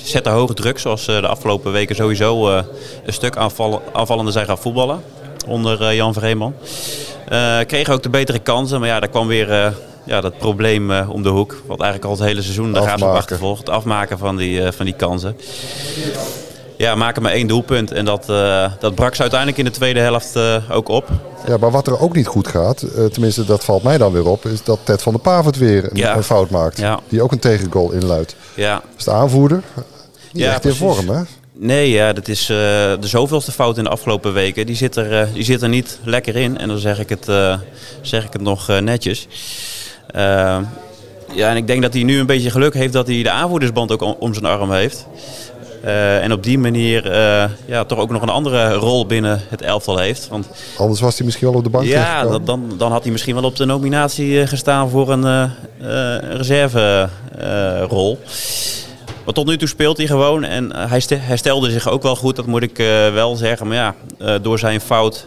Ze 0.03 0.09
zette 0.09 0.29
hoge 0.29 0.55
druk, 0.55 0.79
zoals 0.79 1.05
de 1.05 1.27
afgelopen 1.27 1.73
weken 1.73 1.97
sowieso 1.97 2.49
een 2.49 2.65
stuk 3.13 3.37
aanvallen, 3.37 3.81
aanvallende 3.93 4.31
zijn 4.31 4.47
gaan 4.47 4.59
voetballen. 4.59 5.03
Onder 5.47 5.95
Jan 5.95 6.15
Vreeman. 6.15 6.55
Uh, 7.33 7.59
kregen 7.67 7.95
ook 7.95 8.03
de 8.03 8.09
betere 8.09 8.39
kansen, 8.39 8.81
maar 8.81 8.89
ja, 8.89 9.01
daar 9.01 9.09
kwam 9.09 9.27
weer 9.27 9.51
uh, 9.51 9.67
ja, 10.05 10.21
dat 10.21 10.39
probleem 10.39 10.91
uh, 10.91 11.11
om 11.11 11.23
de 11.23 11.29
hoek. 11.29 11.63
Wat 11.67 11.81
eigenlijk 11.81 12.11
al 12.11 12.17
het 12.19 12.29
hele 12.29 12.43
seizoen 12.43 12.73
de 12.73 12.81
graafschap 12.81 13.15
achtervolgt. 13.15 13.59
Het 13.59 13.69
afmaken 13.69 14.19
van 14.19 14.37
die, 14.37 14.73
van 14.73 14.85
die 14.85 14.95
kansen. 14.95 15.37
Ja, 16.77 16.95
maken 16.95 17.23
maar 17.23 17.33
één 17.33 17.47
doelpunt. 17.47 17.93
En 17.93 18.05
dat, 18.05 18.27
dat 18.81 18.95
brak 18.95 19.15
ze 19.15 19.21
uiteindelijk 19.21 19.59
in 19.59 19.65
de 19.65 19.71
tweede 19.71 20.01
helft 20.01 20.39
ook 20.71 20.89
op. 20.89 21.09
Ja, 21.47 21.57
maar 21.57 21.71
wat 21.71 21.87
er 21.87 22.01
ook 22.01 22.15
niet 22.15 22.27
goed 22.27 22.49
gaat, 22.49 22.85
tenminste 23.13 23.45
dat 23.45 23.65
valt 23.65 23.83
mij 23.83 23.99
dan 23.99 24.13
weer 24.13 24.27
op, 24.27 24.45
is 24.45 24.63
dat 24.63 24.79
Ted 24.83 25.03
van 25.03 25.13
der 25.13 25.23
Pavert 25.23 25.59
weer 25.59 25.85
een, 25.85 25.97
ja. 25.97 26.17
een 26.17 26.23
fout 26.23 26.51
maakt. 26.51 26.79
Ja. 26.79 27.01
Die 27.09 27.23
ook 27.23 27.33
een 27.33 27.39
tegengoal 27.39 27.93
inluidt. 27.93 28.37
Ja. 28.55 28.83
De 29.05 29.11
aanvoerder. 29.11 29.63
Niet 30.33 30.43
ja, 30.43 30.53
echt 30.53 30.65
in 30.65 30.75
vorm, 30.75 31.09
hè? 31.09 31.23
Nee, 31.59 31.91
ja, 31.91 32.13
dat 32.13 32.29
is 32.29 32.41
uh, 32.43 32.57
de 32.57 32.97
zoveelste 33.01 33.53
fout 33.53 33.79
in 33.79 33.85
de 33.85 33.91
afgelopen 33.91 34.33
weken. 34.33 34.67
Die 34.67 34.77
zit 34.77 34.97
er, 34.97 35.13
uh, 35.13 35.35
die 35.35 35.45
zit 35.45 35.63
er 35.63 35.69
niet 35.69 35.99
lekker 36.05 36.37
in. 36.37 36.59
En 36.59 36.69
dan 36.69 36.79
zeg 36.79 36.99
ik 36.99 37.09
het, 37.09 37.29
uh, 37.29 37.59
zeg 38.01 38.25
ik 38.25 38.33
het 38.33 38.43
nog 38.43 38.81
netjes. 38.81 39.27
ja, 41.35 41.51
en 41.51 41.57
ik 41.57 41.67
denk 41.67 41.83
dat 41.83 41.93
hij 41.93 42.03
nu 42.03 42.19
een 42.19 42.27
beetje 42.27 42.51
geluk 42.51 42.75
heeft 42.75 42.93
dat 42.93 43.07
hij 43.07 43.23
de 43.23 43.31
aanvoerdersband 43.31 43.93
ook 43.93 44.21
om, 44.21 44.35
zijn 44.35 44.47
arm 44.47 44.71
heeft. 44.71 45.07
en 46.21 46.33
op 46.33 46.43
die 46.43 46.59
manier 46.59 47.13
ja, 47.67 47.85
toch 47.85 47.99
ook 47.99 48.11
nog 48.11 48.23
een 48.23 48.29
andere 48.29 48.73
rol 48.73 49.07
binnen 49.07 49.41
het 49.49 49.63
elftal 49.63 49.99
heeft. 49.99 50.29
Want, 50.29 50.49
Anders 50.77 51.01
was 51.01 51.17
hij 51.17 51.27
misschien 51.27 51.49
wel 51.49 51.57
op 51.57 51.65
de 51.65 51.71
bank 51.71 51.87
Ja, 51.87 52.23
dat, 52.23 52.47
dan, 52.47 52.75
dan 52.79 52.93
had 52.93 53.03
hij 53.03 53.13
misschien 53.13 53.35
wel 53.35 53.45
op 53.45 53.57
de 53.57 53.65
nominatie 53.65 54.47
gestaan 54.47 54.89
voor 54.89 55.11
een 55.11 55.53
reserverol. 56.31 58.19
Maar 59.27 59.35
tot 59.35 59.47
nu 59.47 59.59
toe 59.59 59.69
speelt 59.69 59.97
hij 59.97 60.07
gewoon 60.07 60.45
en 60.45 60.73
eh, 60.73 60.91
hij 60.91 61.03
herstelde 61.19 61.71
zich 61.71 61.89
ook 61.89 62.03
wel 62.03 62.17
goed, 62.17 62.37
dat 62.37 62.47
moet 62.47 62.63
ik 62.63 62.79
uh, 62.79 63.13
wel 63.13 63.37
zeggen. 63.37 63.67
Maar 63.67 63.77
ja, 63.77 63.95
uh, 64.19 64.35
door 64.43 64.59
zijn 64.59 64.81
fout 64.81 65.27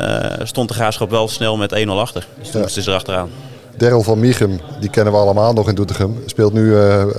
uh, 0.00 0.26
stond 0.42 0.68
de 0.68 0.74
graafschap 0.74 1.10
wel 1.10 1.28
snel 1.28 1.56
met 1.56 1.84
1-0 1.86 1.88
achter. 1.88 2.26
Dus 2.38 2.50
toen 2.50 2.60
moesten 2.60 2.82
ze 2.82 2.90
erachteraan. 2.90 3.30
Daryl 3.76 4.02
van 4.02 4.18
Michum, 4.18 4.60
die 4.80 4.90
kennen 4.90 5.12
we 5.12 5.18
allemaal 5.18 5.52
nog 5.52 5.68
in 5.68 5.74
Doetinchem. 5.74 6.22
Speelt 6.26 6.52
nu 6.52 6.74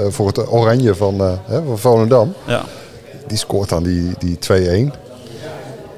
voor 0.10 0.28
het 0.28 0.52
Oranje 0.52 0.96
van, 0.96 1.40
van 1.48 1.80
Volendam. 1.80 2.34
Ja. 2.48 2.64
Die 3.28 3.38
scoort 3.38 3.70
dan 3.70 3.84
die, 3.84 4.14
die 4.20 4.38
2-1. 4.92 4.98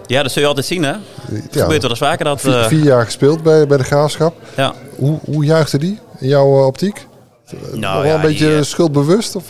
Ja, 0.05 0.21
dat 0.21 0.31
zul 0.31 0.41
je 0.41 0.47
altijd 0.47 0.65
zien, 0.65 0.83
hè? 0.83 0.93
Het 1.31 1.53
ja, 1.53 1.61
gebeurt 1.61 1.81
wel 1.81 1.89
eens 1.89 1.99
vaker. 1.99 2.25
Dat, 2.25 2.41
vier, 2.41 2.63
vier, 2.63 2.83
jaar 2.83 3.05
gespeeld 3.05 3.43
bij, 3.43 3.67
bij 3.67 3.77
de 3.77 3.83
Graafschap. 3.83 4.35
Ja. 4.55 4.73
Hoe, 4.95 5.19
hoe 5.25 5.45
juichte 5.45 5.77
die 5.77 5.99
in 6.19 6.27
jouw 6.27 6.65
optiek? 6.65 7.07
Nou, 7.51 7.79
Nog 7.79 7.93
wel 7.93 8.05
ja, 8.05 8.15
een 8.15 8.21
beetje 8.21 8.55
die, 8.55 8.63
schuldbewust? 8.63 9.35
Of? 9.35 9.43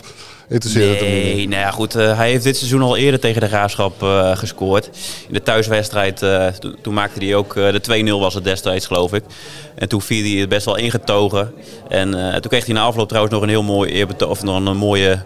Interesseert 0.48 1.00
nee, 1.00 1.10
het 1.10 1.26
hem 1.28 1.36
niet. 1.36 1.48
Nou 1.48 1.60
ja, 1.60 1.70
goed, 1.70 1.96
uh, 1.96 2.16
hij 2.16 2.30
heeft 2.30 2.44
dit 2.44 2.56
seizoen 2.56 2.82
al 2.82 2.96
eerder 2.96 3.20
tegen 3.20 3.40
de 3.40 3.48
Graafschap 3.48 4.02
uh, 4.02 4.36
gescoord. 4.36 4.90
In 5.28 5.34
de 5.34 5.42
thuiswedstrijd, 5.42 6.16
to 6.58 6.74
toen 6.82 6.94
maakte 6.94 7.24
hij 7.24 7.34
ook, 7.34 7.54
de 7.54 8.04
2-0 8.06 8.10
was 8.20 8.34
het 8.34 8.44
destijds 8.44 8.86
geloof 8.86 9.12
ik. 9.12 9.24
En 9.74 9.88
toen 9.88 10.02
viel 10.02 10.30
hij 10.30 10.40
het 10.40 10.48
best 10.48 10.64
wel 10.64 10.76
ingetogen. 10.76 11.52
En 11.88 12.10
toen 12.10 12.50
kreeg 12.50 12.64
hij 12.64 12.74
na 12.74 12.82
afloop 12.82 13.08
trouwens 13.08 13.34
nog 13.34 13.42
een 13.42 13.48
heel 13.48 14.28
of 14.28 14.42
een 14.42 14.76
mooie 14.76 15.18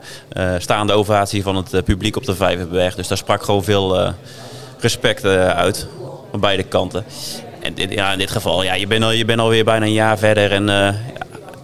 staande 0.59 0.93
ovatie 0.93 1.43
van 1.43 1.57
het 1.57 1.85
publiek 1.85 2.17
op 2.17 2.25
de 2.25 2.35
Vijverberg. 2.35 2.95
Dus 2.95 3.09
daar 3.09 3.19
sprak 3.19 3.43
gewoon 3.43 3.65
veel 3.65 4.15
respect 4.79 5.25
uit, 5.25 5.87
van 6.31 6.41
beide 6.41 6.63
kanten. 6.63 7.05
En 7.61 7.75
ja, 7.91 8.13
in 8.13 8.19
dit 8.19 8.31
geval, 8.31 8.63
ja, 8.63 8.75
je 8.75 8.87
bent, 8.87 9.05
al, 9.05 9.13
je 9.13 9.25
bent 9.25 9.41
alweer 9.41 9.65
bijna 9.65 9.85
een 9.85 9.93
jaar 9.93 10.19
verder 10.19 10.53
en 10.53 10.69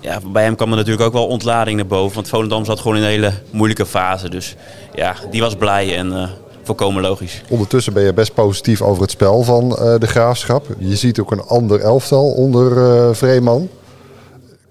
ja, 0.06 0.20
bij 0.32 0.42
hem 0.42 0.56
kwam 0.56 0.70
er 0.70 0.76
natuurlijk 0.76 1.06
ook 1.06 1.12
wel 1.12 1.26
ontlading 1.26 1.76
naar 1.76 1.86
boven. 1.86 2.14
Want 2.14 2.28
Volendam 2.28 2.64
zat 2.64 2.80
gewoon 2.80 2.96
in 2.96 3.02
een 3.02 3.08
hele 3.08 3.32
moeilijke 3.50 3.86
fase. 3.86 4.28
Dus 4.28 4.56
ja, 4.94 5.14
die 5.30 5.40
was 5.40 5.54
blij 5.54 5.96
en 5.96 6.12
uh, 6.12 6.28
volkomen 6.62 7.02
logisch. 7.02 7.42
Ondertussen 7.48 7.92
ben 7.92 8.02
je 8.02 8.12
best 8.12 8.34
positief 8.34 8.82
over 8.82 9.02
het 9.02 9.10
spel 9.10 9.42
van 9.42 9.64
uh, 9.64 9.98
de 9.98 10.06
Graafschap. 10.06 10.66
Je 10.78 10.96
ziet 10.96 11.20
ook 11.20 11.30
een 11.30 11.42
ander 11.42 11.80
elftal 11.80 12.30
onder 12.30 12.72
uh, 12.76 13.14
Vreeman. 13.14 13.68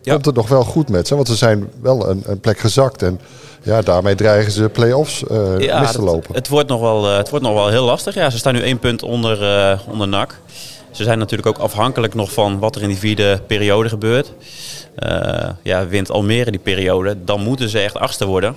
Ja. 0.02 0.14
Komt 0.14 0.26
het 0.26 0.36
nog 0.36 0.48
wel 0.48 0.64
goed 0.64 0.90
met 0.90 1.08
ze? 1.08 1.16
Want 1.16 1.28
ze 1.28 1.36
zijn 1.36 1.70
wel 1.82 2.10
een, 2.10 2.24
een 2.26 2.40
plek 2.40 2.60
gezakt. 2.60 3.02
En 3.02 3.20
ja, 3.62 3.82
daarmee 3.82 4.16
dreigen 4.16 4.52
ze 4.52 4.70
play-offs 4.70 5.24
uh, 5.32 5.60
ja, 5.60 5.80
mis 5.80 5.92
te 5.92 6.02
lopen. 6.02 6.28
Het, 6.28 6.36
het, 6.36 6.48
wordt 6.48 6.70
nog 6.70 6.80
wel, 6.80 7.04
het 7.04 7.30
wordt 7.30 7.46
nog 7.46 7.54
wel 7.54 7.70
heel 7.70 7.86
lastig. 7.86 8.14
Ja, 8.14 8.30
ze 8.30 8.38
staan 8.38 8.54
nu 8.54 8.62
één 8.62 8.80
punt 8.80 9.04
onder, 9.04 9.38
onder 9.92 10.08
NAC. 10.08 10.40
Ze 10.96 11.04
zijn 11.04 11.20
natuurlijk 11.20 11.48
ook 11.48 11.58
afhankelijk 11.58 12.14
nog 12.14 12.32
van 12.32 12.60
wat 12.60 12.76
er 12.76 12.82
in 12.82 12.88
die 12.88 12.98
vierde 12.98 13.42
periode 13.48 13.90
gebeurt. 13.90 14.32
Uh, 15.00 15.50
ja, 15.62 15.88
wint 15.88 16.12
Almere 16.12 16.52
die 16.52 16.60
periode, 16.60 17.24
dan 17.24 17.42
moeten 17.42 17.70
ze 17.70 17.80
echt 17.80 17.98
achtste 17.98 18.26
worden. 18.26 18.56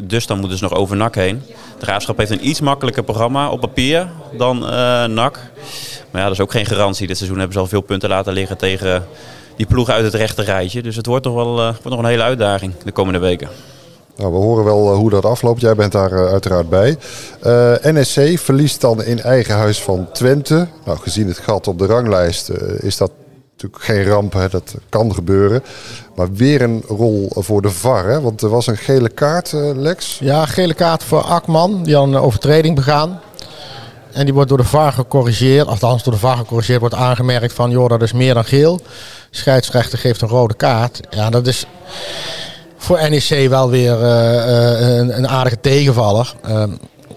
Dus 0.00 0.26
dan 0.26 0.38
moeten 0.38 0.58
ze 0.58 0.64
nog 0.64 0.74
over 0.74 0.96
NAC 0.96 1.14
heen. 1.14 1.42
De 1.78 1.84
Graafschap 1.84 2.18
heeft 2.18 2.30
een 2.30 2.48
iets 2.48 2.60
makkelijker 2.60 3.02
programma 3.02 3.50
op 3.50 3.60
papier 3.60 4.08
dan 4.36 4.62
uh, 4.62 5.04
NAC. 5.04 5.40
Maar 6.10 6.20
ja, 6.20 6.22
dat 6.22 6.32
is 6.32 6.40
ook 6.40 6.50
geen 6.50 6.66
garantie. 6.66 7.06
Dit 7.06 7.16
seizoen 7.16 7.38
hebben 7.38 7.56
ze 7.56 7.62
al 7.62 7.68
veel 7.68 7.80
punten 7.80 8.08
laten 8.08 8.32
liggen 8.32 8.56
tegen 8.56 9.06
die 9.56 9.66
ploeg 9.66 9.88
uit 9.88 10.04
het 10.04 10.14
rechte 10.14 10.42
rijtje. 10.42 10.82
Dus 10.82 10.96
het 10.96 11.06
wordt 11.06 11.24
nog 11.24 11.34
wel 11.34 11.58
uh, 11.58 11.66
wordt 11.66 11.84
nog 11.84 11.98
een 11.98 12.04
hele 12.04 12.22
uitdaging 12.22 12.72
de 12.84 12.92
komende 12.92 13.18
weken. 13.18 13.48
Nou, 14.16 14.32
we 14.32 14.38
horen 14.38 14.64
wel 14.64 14.94
hoe 14.94 15.10
dat 15.10 15.24
afloopt. 15.24 15.60
Jij 15.60 15.74
bent 15.74 15.92
daar 15.92 16.28
uiteraard 16.28 16.68
bij. 16.68 16.96
Uh, 17.46 17.72
NSC 17.82 18.38
verliest 18.38 18.80
dan 18.80 19.04
in 19.04 19.20
eigen 19.20 19.54
huis 19.54 19.82
van 19.82 20.08
Twente. 20.12 20.66
Nou, 20.84 20.98
gezien 20.98 21.28
het 21.28 21.38
gat 21.38 21.68
op 21.68 21.78
de 21.78 21.86
ranglijst 21.86 22.50
is 22.80 22.96
dat 22.96 23.10
natuurlijk 23.52 23.84
geen 23.84 24.04
ramp, 24.04 24.32
hè, 24.32 24.48
dat 24.48 24.74
kan 24.88 25.14
gebeuren. 25.14 25.62
Maar 26.14 26.32
weer 26.32 26.62
een 26.62 26.82
rol 26.88 27.28
voor 27.34 27.62
de 27.62 27.70
VAR, 27.70 28.06
hè? 28.06 28.20
want 28.20 28.42
er 28.42 28.48
was 28.48 28.66
een 28.66 28.76
gele 28.76 29.08
kaart, 29.08 29.52
Lex. 29.74 30.18
Ja, 30.20 30.46
gele 30.46 30.74
kaart 30.74 31.02
voor 31.02 31.20
Akman, 31.20 31.82
die 31.82 31.94
had 31.94 32.06
een 32.06 32.16
overtreding 32.16 32.74
begaan. 32.74 33.20
En 34.12 34.24
die 34.24 34.34
wordt 34.34 34.48
door 34.48 34.58
de 34.58 34.64
VAR 34.64 34.92
gecorrigeerd, 34.92 35.66
althans 35.66 36.02
door 36.02 36.12
de 36.12 36.18
VAR 36.18 36.36
gecorrigeerd, 36.36 36.80
wordt 36.80 36.94
aangemerkt 36.94 37.52
van, 37.52 37.70
joh, 37.70 37.88
dat 37.88 38.02
is 38.02 38.12
meer 38.12 38.34
dan 38.34 38.44
geel. 38.44 38.80
Scheidsrechter 39.30 39.98
geeft 39.98 40.20
een 40.20 40.28
rode 40.28 40.54
kaart. 40.54 41.00
Ja, 41.10 41.30
dat 41.30 41.46
is 41.46 41.66
voor 42.86 43.10
NEC 43.10 43.48
wel 43.48 43.70
weer 43.70 44.00
uh, 44.00 44.98
een, 44.98 45.16
een, 45.16 45.28
aardige 45.28 45.60
tegenvaller. 45.60 46.34
Ehm, 46.42 46.70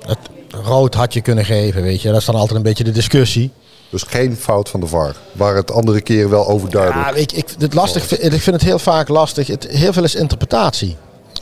het 0.06 0.18
rood 0.66 0.94
had 0.94 1.14
je 1.14 1.22
kunnen 1.22 1.46
geven, 1.46 1.82
weet 1.82 2.02
je. 2.02 2.10
Dat 2.10 2.20
is 2.20 2.26
dan 2.26 2.36
altijd 2.36 2.56
een 2.58 2.64
beetje 2.64 2.84
de 2.84 2.92
discussie. 2.92 3.52
Dus 3.90 4.04
geen 4.04 4.36
fout 4.36 4.70
van 4.70 4.80
de 4.80 4.88
VAR. 4.88 5.16
Waar 5.32 5.56
het 5.56 5.72
andere 5.72 6.02
keer 6.02 6.30
wel 6.30 6.48
overduidelijk. 6.48 7.10
Ja, 7.10 7.16
ik, 7.16 7.32
ik, 7.32 7.46
het 7.60 7.74
lastig, 7.74 8.12
ik 8.12 8.42
vind 8.42 8.56
het 8.56 8.66
heel 8.66 8.80
vaak 8.80 9.08
lastig. 9.08 9.48
Het, 9.48 9.68
heel 9.68 9.94
veel 9.94 10.04
is 10.04 10.16
interpretatie. 10.16 10.98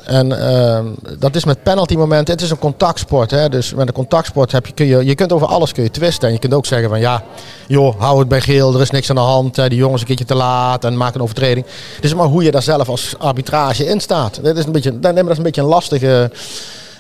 En 0.08 0.28
uh, 0.32 0.80
dat 1.20 1.36
is 1.36 1.46
met 1.46 1.64
penalty 1.64 1.96
momenten. 1.96 2.34
Het 2.34 2.44
is 2.44 2.50
een 2.50 2.60
contactsport. 2.60 3.32
Hè? 3.32 3.50
Dus 3.50 3.74
met 3.74 3.88
een 3.88 3.94
contactsport 3.94 4.52
heb 4.52 4.66
je, 4.66 4.74
kun 4.74 4.86
je, 4.86 5.06
je 5.06 5.16
kunt 5.16 5.32
over 5.32 5.48
alles 5.48 5.72
kun 5.72 5.84
je 5.84 5.92
twisten. 5.92 6.28
En 6.28 6.34
je 6.34 6.40
kunt 6.40 6.54
ook 6.54 6.66
zeggen 6.66 6.90
van 6.90 7.00
ja, 7.00 7.24
joh, 7.68 8.00
hou 8.00 8.20
het 8.20 8.28
bij 8.28 8.42
geel. 8.42 8.74
Er 8.74 8.82
is 8.82 8.90
niks 8.90 9.10
aan 9.10 9.16
de 9.16 9.22
hand. 9.22 9.56
Hè? 9.56 9.70
Die 9.70 9.78
jongens 9.78 10.02
een 10.02 10.08
keertje 10.08 10.26
te 10.26 10.36
laat 10.36 10.84
en 10.84 10.98
maak 10.98 11.16
een 11.16 11.22
overtreding. 11.22 11.66
Het 11.96 12.04
is 12.04 12.14
maar 12.14 12.28
hoe 12.28 12.44
je 12.44 12.52
daar 12.52 12.62
zelf 12.62 12.90
als 12.90 13.16
arbitrage 13.18 13.86
in 13.86 14.00
staat. 14.00 14.40
Dat 14.44 14.58
is 14.58 14.66
een 14.66 14.72
beetje, 14.72 15.00
dat 15.00 15.30
is 15.30 15.38
een 15.38 15.44
beetje 15.44 15.62
een 15.62 15.68
lastige 15.68 16.32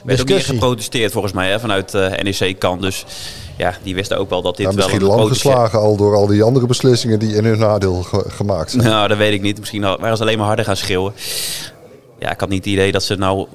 discussie. 0.04 0.36
Er 0.36 0.42
is 0.42 0.46
geprotesteerd 0.46 1.12
volgens 1.12 1.34
mij 1.34 1.50
hè, 1.50 1.60
vanuit 1.60 1.94
uh, 1.94 2.20
eh, 2.20 2.40
NEC-kant. 2.40 2.82
Dus 2.82 3.06
ja, 3.58 3.74
die 3.84 3.96
wisten 3.96 4.18
ook 4.18 4.30
wel 4.30 4.42
dat 4.42 4.58
dit 4.58 4.68
ja, 4.70 4.76
wel 4.76 4.90
een 4.90 5.04
lang 5.04 5.30
geslagen 5.30 5.80
al 5.80 5.96
door 5.96 6.16
al 6.16 6.28
die 6.28 6.44
andere 6.44 6.66
beslissingen 6.66 7.20
die 7.20 7.36
in 7.36 7.46
hun 7.46 7.60
nadeel 7.60 8.06
gemaakt 8.28 8.72
zijn. 8.72 8.84
Nou, 8.84 9.08
dat 9.08 9.18
weet 9.18 9.34
ik 9.34 9.42
niet. 9.42 9.60
Misschien 9.60 9.82
waren 9.82 10.18
ze 10.18 10.24
alleen 10.24 10.38
maar 10.38 10.48
harder 10.48 10.66
gaan 10.66 10.78
schreeuwen. 10.78 11.14
Ja, 12.20 12.32
ik 12.32 12.40
had 12.40 12.50
niet 12.50 12.66
het 12.66 12.74
idee 12.74 12.92
dat 12.92 13.04
ze, 13.04 13.16
nou, 13.16 13.48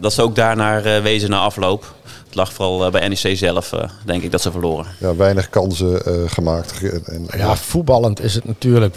dat 0.00 0.12
ze 0.12 0.22
ook 0.22 0.34
daarnaar 0.34 1.02
wezen 1.02 1.30
na 1.30 1.38
afloop. 1.38 1.94
Het 2.26 2.34
lag 2.34 2.52
vooral 2.52 2.90
bij 2.90 3.08
NEC 3.08 3.36
zelf, 3.36 3.74
denk 4.04 4.22
ik, 4.22 4.30
dat 4.30 4.40
ze 4.40 4.50
verloren. 4.50 4.86
Ja, 4.98 5.16
weinig 5.16 5.50
kansen 5.50 6.00
gemaakt. 6.30 6.82
En, 7.04 7.26
ja, 7.36 7.56
voetballend 7.56 8.22
is 8.22 8.34
het 8.34 8.44
natuurlijk 8.44 8.94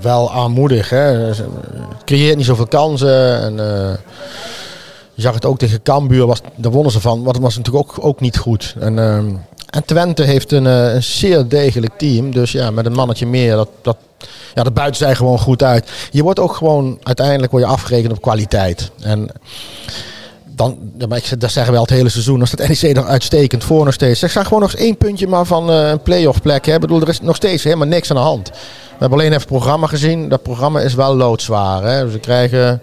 wel 0.00 0.32
aanmoedig. 0.32 0.90
Hè. 0.90 1.30
creëert 2.04 2.36
niet 2.36 2.46
zoveel 2.46 2.66
kansen. 2.66 3.40
En, 3.40 3.56
je 5.14 5.22
zag 5.22 5.34
het 5.34 5.44
ook 5.44 5.58
tegen 5.58 5.82
Cambuur, 5.82 6.26
was, 6.26 6.40
daar 6.56 6.72
wonnen 6.72 6.92
ze 6.92 7.00
van. 7.00 7.22
Maar 7.22 7.32
dat 7.32 7.42
was 7.42 7.56
natuurlijk 7.56 7.88
ook, 7.88 8.04
ook 8.04 8.20
niet 8.20 8.38
goed. 8.38 8.74
En, 8.78 8.98
ehm, 8.98 9.34
en 9.72 9.84
Twente 9.84 10.22
heeft 10.22 10.52
een, 10.52 10.66
eh, 10.66 10.94
een, 10.94 11.02
zeer 11.02 11.48
degelijk 11.48 11.92
team. 11.98 12.32
Dus 12.32 12.52
ja, 12.52 12.70
met 12.70 12.86
een 12.86 12.92
mannetje 12.92 13.26
meer, 13.26 13.56
dat, 13.56 13.68
dat, 13.82 13.96
ja, 14.54 14.62
dat 14.62 14.74
buiten 14.74 15.04
zij 15.04 15.14
gewoon 15.14 15.38
goed 15.38 15.62
uit. 15.62 15.90
Je 16.10 16.22
wordt 16.22 16.38
ook 16.38 16.54
gewoon, 16.54 16.98
uiteindelijk 17.02 17.52
word 17.52 17.64
je 17.64 17.70
afgerekend 17.70 18.12
op 18.12 18.22
kwaliteit. 18.22 18.90
En 19.00 19.28
dan, 20.46 20.78
dat 21.38 21.52
zeggen 21.52 21.72
we 21.72 21.80
het 21.80 21.90
hele 21.90 22.08
seizoen, 22.08 22.40
als 22.40 22.50
het 22.50 22.68
NEC 22.68 22.96
er 22.96 23.04
uitstekend 23.04 23.64
voor 23.64 23.84
nog 23.84 23.94
steeds. 23.94 24.20
Zeg, 24.20 24.30
zag 24.30 24.44
gewoon 24.44 24.60
nog 24.60 24.72
eens 24.72 24.80
één 24.80 24.96
puntje 24.96 25.26
maar 25.26 25.44
van 25.44 25.70
uh, 25.70 25.88
een 25.88 26.02
play-off 26.02 26.42
plek. 26.42 26.66
Hè. 26.66 26.74
Ik 26.74 26.80
bedoel, 26.80 27.00
er 27.00 27.08
is 27.08 27.20
nog 27.20 27.36
steeds 27.36 27.64
helemaal 27.64 27.86
niks 27.86 28.10
aan 28.10 28.16
de 28.16 28.22
hand. 28.22 28.48
We 28.48 28.56
hebben 28.98 29.18
alleen 29.18 29.30
even 29.30 29.40
het 29.40 29.50
programma 29.50 29.86
gezien. 29.86 30.28
Dat 30.28 30.42
programma 30.42 30.80
is 30.80 30.94
wel 30.94 31.14
loodzwaar. 31.16 31.82
Hè. 31.82 32.08
We 32.08 32.18
krijgen 32.18 32.80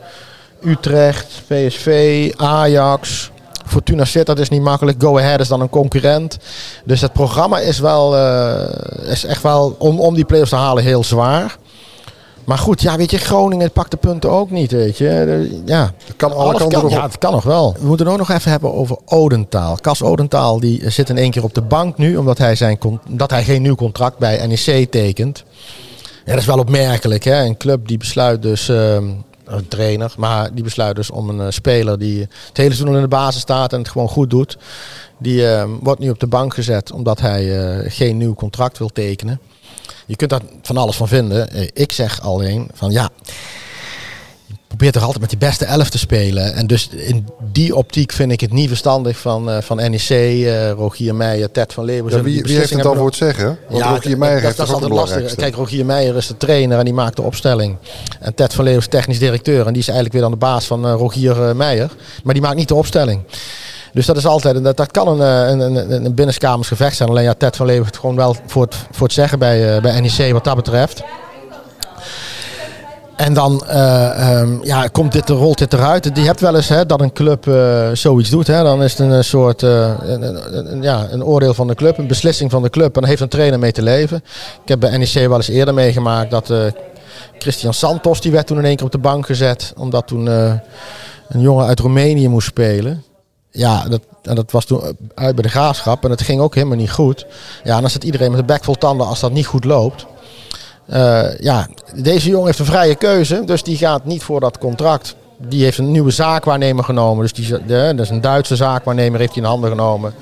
Utrecht, 0.63 1.41
PSV, 1.47 2.31
Ajax. 2.35 3.31
Fortuna 3.69 4.05
Sittard 4.05 4.39
is 4.39 4.49
niet 4.49 4.61
makkelijk. 4.61 5.01
Go 5.01 5.17
Ahead 5.17 5.39
is 5.39 5.47
dan 5.47 5.61
een 5.61 5.69
concurrent. 5.69 6.37
Dus 6.83 7.01
het 7.01 7.13
programma 7.13 7.59
is 7.59 7.79
wel 7.79 8.15
uh, 8.15 9.11
is 9.11 9.25
echt 9.25 9.43
wel 9.43 9.75
om, 9.77 9.99
om 9.99 10.15
die 10.15 10.25
play-offs 10.25 10.49
te 10.49 10.55
halen 10.55 10.83
heel 10.83 11.03
zwaar. 11.03 11.57
Maar 12.49 12.57
goed, 12.57 12.81
ja, 12.81 12.97
weet 12.97 13.11
je, 13.11 13.17
Groningen 13.17 13.71
pakt 13.71 13.91
de 13.91 13.97
punten 13.97 14.29
ook 14.29 14.51
niet, 14.51 14.71
weet 14.71 14.97
je. 14.97 15.61
Ja, 15.65 15.91
dat 16.05 16.15
kan 16.15 16.35
alle 16.35 16.57
kanten 16.57 16.89
Ja, 16.89 17.03
het 17.03 17.17
kan 17.17 17.31
nog 17.31 17.43
wel. 17.43 17.75
We 17.79 17.87
moeten 17.87 18.05
het 18.05 18.15
ook 18.15 18.27
nog 18.27 18.37
even 18.37 18.51
hebben 18.51 18.73
over 18.73 18.97
Odentaal. 19.05 19.75
Cas 19.75 20.03
Odentaal 20.03 20.59
die 20.59 20.89
zit 20.89 21.09
in 21.09 21.17
één 21.17 21.31
keer 21.31 21.43
op 21.43 21.53
de 21.53 21.61
bank 21.61 21.97
nu, 21.97 22.17
omdat 22.17 22.37
hij, 22.37 22.55
zijn, 22.55 22.79
dat 23.09 23.29
hij 23.29 23.43
geen 23.43 23.61
nieuw 23.61 23.75
contract 23.75 24.17
bij 24.17 24.47
NEC 24.47 24.91
tekent. 24.91 25.43
Ja, 26.25 26.31
dat 26.31 26.41
is 26.41 26.45
wel 26.45 26.59
opmerkelijk, 26.59 27.23
hè. 27.23 27.43
Een 27.43 27.57
club 27.57 27.87
die 27.87 27.97
besluit 27.97 28.41
dus... 28.41 28.69
Uh, 28.69 28.97
een 29.49 29.67
trainer. 29.67 30.13
Maar 30.17 30.53
die 30.53 30.63
besluit 30.63 30.95
dus 30.95 31.11
om 31.11 31.29
een 31.29 31.39
uh, 31.39 31.45
speler 31.49 31.99
die 31.99 32.19
het 32.19 32.57
hele 32.57 32.73
seizoen 32.73 32.95
in 32.95 33.01
de 33.01 33.07
basis 33.07 33.41
staat 33.41 33.73
en 33.73 33.79
het 33.79 33.89
gewoon 33.89 34.09
goed 34.09 34.29
doet. 34.29 34.57
Die 35.17 35.41
uh, 35.41 35.63
wordt 35.81 35.99
nu 35.99 36.09
op 36.09 36.19
de 36.19 36.27
bank 36.27 36.53
gezet 36.53 36.91
omdat 36.91 37.19
hij 37.19 37.43
uh, 37.43 37.91
geen 37.91 38.17
nieuw 38.17 38.33
contract 38.33 38.77
wil 38.77 38.89
tekenen. 38.89 39.39
Je 40.05 40.15
kunt 40.15 40.29
daar 40.29 40.41
van 40.61 40.77
alles 40.77 40.95
van 40.95 41.07
vinden. 41.07 41.49
ik 41.73 41.91
zeg 41.91 42.21
alleen 42.21 42.69
van 42.73 42.91
ja, 42.91 43.09
probeert 44.79 44.97
toch 44.97 45.13
altijd 45.13 45.31
met 45.31 45.39
die 45.39 45.49
beste 45.49 45.65
elf 45.65 45.89
te 45.89 45.97
spelen. 45.97 46.53
En 46.53 46.67
dus 46.67 46.89
in 46.89 47.27
die 47.51 47.75
optiek 47.75 48.11
vind 48.11 48.31
ik 48.31 48.39
het 48.41 48.53
niet 48.53 48.67
verstandig 48.67 49.17
van, 49.17 49.49
uh, 49.49 49.57
van 49.61 49.77
NEC, 49.77 50.09
uh, 50.09 50.71
Rogier 50.71 51.15
Meijer, 51.15 51.51
Ted 51.51 51.73
van 51.73 51.83
Leeuwen. 51.83 52.11
Ja, 52.11 52.21
wie, 52.21 52.43
wie 52.43 52.57
heeft 52.57 52.69
het 52.69 52.83
dan 52.83 52.95
voor 52.95 53.05
het 53.05 53.15
zeggen? 53.15 53.57
Want 53.69 53.83
ja, 53.83 53.89
Rogier 53.89 54.17
Meijer 54.17 54.41
heeft 54.41 54.57
dat, 54.57 54.67
dat 54.67 54.75
is 54.75 54.81
altijd 54.81 54.99
lastig. 54.99 55.35
Kijk, 55.35 55.55
Rogier 55.55 55.85
Meijer 55.85 56.15
is 56.15 56.27
de 56.27 56.37
trainer 56.37 56.77
en 56.77 56.85
die 56.85 56.93
maakt 56.93 57.15
de 57.15 57.21
opstelling. 57.21 57.75
En 58.19 58.33
Ted 58.33 58.53
van 58.53 58.63
Leeuwen 58.63 58.81
is 58.81 58.89
technisch 58.89 59.19
directeur. 59.19 59.65
En 59.67 59.73
die 59.73 59.81
is 59.81 59.87
eigenlijk 59.87 60.15
weer 60.15 60.25
aan 60.25 60.31
de 60.31 60.37
baas 60.37 60.65
van 60.65 60.85
uh, 60.85 60.93
Rogier 60.93 61.55
Meijer. 61.55 61.91
Maar 62.23 62.33
die 62.33 62.43
maakt 62.43 62.55
niet 62.55 62.67
de 62.67 62.75
opstelling. 62.75 63.21
Dus 63.93 64.05
dat 64.05 64.17
is 64.17 64.25
altijd, 64.25 64.63
dat, 64.63 64.77
dat 64.77 64.91
kan 64.91 65.07
een, 65.07 65.59
een, 65.61 65.91
een, 65.91 66.05
een 66.05 66.13
binnenkamers 66.13 66.67
gevecht 66.67 66.95
zijn. 66.95 67.09
Alleen 67.09 67.23
ja, 67.23 67.33
Ted 67.33 67.55
van 67.55 67.65
Leeuwen 67.65 67.85
heeft 67.85 67.99
gewoon 67.99 68.15
wel 68.15 68.35
voor 68.45 68.61
het, 68.61 68.75
voor 68.91 69.05
het 69.05 69.15
zeggen 69.15 69.39
bij, 69.39 69.81
bij 69.81 69.99
NEC 69.99 70.31
wat 70.31 70.43
dat 70.43 70.55
betreft. 70.55 71.03
En 73.19 73.33
dan 73.33 73.63
uh, 73.67 74.47
ja, 74.61 74.87
komt 74.87 75.11
dit, 75.11 75.29
rolt 75.29 75.57
dit 75.57 75.73
eruit. 75.73 76.15
Die 76.15 76.25
hebt 76.25 76.39
wel 76.39 76.55
eens 76.55 76.69
hè, 76.69 76.85
dat 76.85 77.01
een 77.01 77.13
club 77.13 77.45
uh, 77.45 77.89
zoiets 77.93 78.29
doet. 78.29 78.47
Hè. 78.47 78.63
Dan 78.63 78.83
is 78.83 78.91
het 78.97 79.11
een 79.11 79.23
soort 79.23 79.61
een, 79.61 80.81
ja, 80.81 81.07
een 81.11 81.23
oordeel 81.23 81.53
van 81.53 81.67
de 81.67 81.75
club, 81.75 81.97
een 81.97 82.07
beslissing 82.07 82.51
van 82.51 82.61
de 82.61 82.69
club. 82.69 82.95
En 82.95 83.01
dan 83.01 83.09
heeft 83.09 83.21
een 83.21 83.27
trainer 83.27 83.59
mee 83.59 83.71
te 83.71 83.81
leven. 83.81 84.17
Ik 84.63 84.67
heb 84.67 84.79
bij 84.79 84.97
NEC 84.97 85.13
wel 85.13 85.35
eens 85.35 85.47
eerder 85.47 85.73
meegemaakt 85.73 86.31
dat 86.31 86.53
Christian 87.37 87.73
Santos, 87.73 88.21
die 88.21 88.31
werd 88.31 88.47
toen 88.47 88.57
in 88.57 88.65
één 88.65 88.75
keer 88.75 88.85
op 88.85 88.91
de 88.91 88.97
bank 88.97 89.25
gezet. 89.25 89.73
Omdat 89.77 90.07
toen 90.07 90.25
een 90.25 90.61
jongen 91.39 91.65
uit 91.65 91.79
Roemenië 91.79 92.27
moest 92.27 92.47
spelen. 92.47 93.03
Ja, 93.51 93.87
dat, 93.89 94.01
en 94.23 94.35
dat 94.35 94.51
was 94.51 94.65
toen 94.65 94.81
uit 95.15 95.35
bij 95.35 95.43
de 95.43 95.49
graafschap. 95.49 96.03
En 96.03 96.09
dat 96.09 96.21
ging 96.21 96.41
ook 96.41 96.55
helemaal 96.55 96.77
niet 96.77 96.91
goed. 96.91 97.25
Ja, 97.63 97.75
en 97.75 97.81
dan 97.81 97.89
zit 97.89 98.03
iedereen 98.03 98.31
met 98.31 98.39
de 98.39 98.53
bek 98.53 98.63
vol 98.63 98.75
tanden 98.75 99.07
als 99.07 99.19
dat 99.19 99.31
niet 99.31 99.45
goed 99.45 99.65
loopt. 99.65 100.05
Uh, 100.93 101.37
ja, 101.39 101.67
deze 101.95 102.29
jongen 102.29 102.45
heeft 102.45 102.59
een 102.59 102.65
vrije 102.65 102.95
keuze, 102.95 103.41
dus 103.45 103.63
die 103.63 103.77
gaat 103.77 104.05
niet 104.05 104.23
voor 104.23 104.39
dat 104.39 104.57
contract. 104.57 105.15
Die 105.37 105.63
heeft 105.63 105.77
een 105.77 105.91
nieuwe 105.91 106.11
zaakwaarnemer 106.11 106.83
genomen. 106.83 107.21
Dus 107.23 107.33
die, 107.33 107.65
de, 107.65 107.93
dat 107.95 108.05
is 108.05 108.09
een 108.09 108.21
Duitse 108.21 108.55
zaakwaarnemer, 108.55 109.19
heeft 109.19 109.33
hij 109.33 109.43
in 109.43 109.49
handen 109.49 109.69
genomen. 109.69 110.13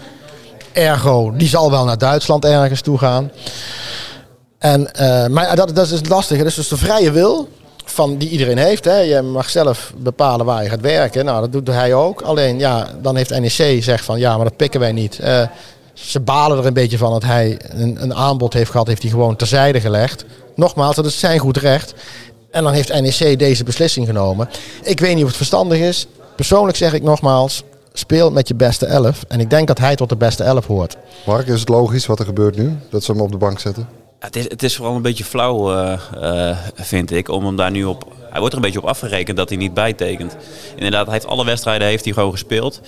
Ergo, 0.74 1.34
die 1.36 1.48
zal 1.48 1.72
wel 1.72 1.86
naar 1.86 1.98
Duitsland 1.98 2.46
ergens 2.46 2.82
toe 2.82 2.98
gaan. 2.98 3.32
En, 4.58 4.90
uh, 5.02 5.28
maar 5.28 5.56
dat, 5.56 5.76
dat 5.76 5.86
is 5.86 5.92
het 5.92 6.10
lastige. 6.10 6.40
Dat 6.40 6.50
is 6.50 6.56
dus 6.56 6.68
de 6.68 6.78
vrije 6.78 7.12
wil 7.12 7.50
van, 7.86 8.18
die 8.18 8.30
iedereen 8.30 8.58
heeft. 8.58 8.86
Hè. 8.86 8.98
Je 8.98 9.22
mag 9.22 9.50
zelf 9.50 9.94
bepalen 9.98 10.46
waar 10.46 10.64
je 10.64 10.70
gaat 10.70 10.82
werken. 10.82 11.26
Nou, 11.26 11.42
dat 11.42 11.52
doet 11.52 11.68
hij 11.68 11.94
ook. 11.94 12.22
Alleen, 12.22 12.60
ja, 12.60 12.88
dan 13.02 13.16
heeft 13.16 13.40
NEC 13.40 13.84
zegt 13.84 14.06
van, 14.06 14.20
ja, 14.20 14.36
maar 14.36 14.46
dat 14.46 14.56
pikken 14.56 14.80
wij 14.80 14.92
niet. 14.92 15.20
Uh, 15.22 15.42
ze 16.00 16.20
balen 16.20 16.58
er 16.58 16.66
een 16.66 16.74
beetje 16.74 16.98
van 16.98 17.12
dat 17.12 17.24
hij 17.24 17.60
een, 17.68 18.02
een 18.02 18.14
aanbod 18.14 18.54
heeft 18.54 18.72
gehad, 18.72 18.88
heeft 18.88 19.02
hij 19.02 19.12
gewoon 19.12 19.36
terzijde 19.36 19.80
gelegd. 19.80 20.26
Nogmaals, 20.56 20.96
dat 20.96 21.06
is 21.06 21.20
zijn 21.20 21.40
goed 21.40 21.58
recht. 21.58 21.94
En 22.52 22.64
dan 22.64 22.74
heeft 22.74 23.02
NEC 23.02 23.40
deze 23.40 23.64
beslissing 23.64 24.06
genomen. 24.06 24.50
Ik 24.84 25.00
weet 25.00 25.14
niet 25.14 25.24
of 25.24 25.30
het 25.30 25.38
verstandig 25.38 25.80
is. 25.80 26.08
Persoonlijk 26.36 26.78
zeg 26.78 26.94
ik 26.94 27.04
nogmaals, 27.04 27.64
speel 27.94 28.32
met 28.32 28.48
je 28.48 28.56
beste 28.56 28.86
elf. 28.86 29.24
En 29.28 29.40
ik 29.40 29.50
denk 29.50 29.68
dat 29.68 29.78
hij 29.78 29.96
tot 29.96 30.10
de 30.10 30.16
beste 30.16 30.44
elf 30.44 30.66
hoort. 30.66 30.98
Mark, 31.26 31.48
is 31.48 31.60
het 31.60 31.70
logisch 31.70 32.06
wat 32.06 32.20
er 32.20 32.26
gebeurt 32.26 32.58
nu? 32.58 32.78
Dat 32.90 33.04
ze 33.04 33.12
hem 33.12 33.22
op 33.22 33.32
de 33.32 33.38
bank 33.38 33.60
zetten? 33.60 33.88
het, 34.20 34.36
is, 34.36 34.44
het 34.44 34.64
is 34.64 34.76
vooral 34.76 34.96
een 34.96 35.02
beetje 35.02 35.24
flauw, 35.24 35.74
uh, 35.74 36.00
uh, 36.16 36.58
vind 36.76 37.12
ik, 37.12 37.30
om 37.30 37.46
hem 37.46 37.56
daar 37.56 37.72
nu 37.72 37.84
op... 37.84 38.16
Hij 38.30 38.40
wordt 38.40 38.56
er 38.56 38.62
een 38.62 38.72
beetje 38.72 38.82
op 38.82 38.90
afgerekend 38.90 39.38
dat 39.38 39.50
hij 39.50 39.58
niet 39.58 39.74
bijtekent. 39.74 40.36
Inderdaad, 40.76 41.06
hij 41.06 41.14
heeft 41.14 41.28
alle 41.28 41.46
wedstrijden 41.46 41.88
heeft 41.88 42.04
hij 42.04 42.14
gewoon 42.14 42.32
gespeeld. 42.32 42.82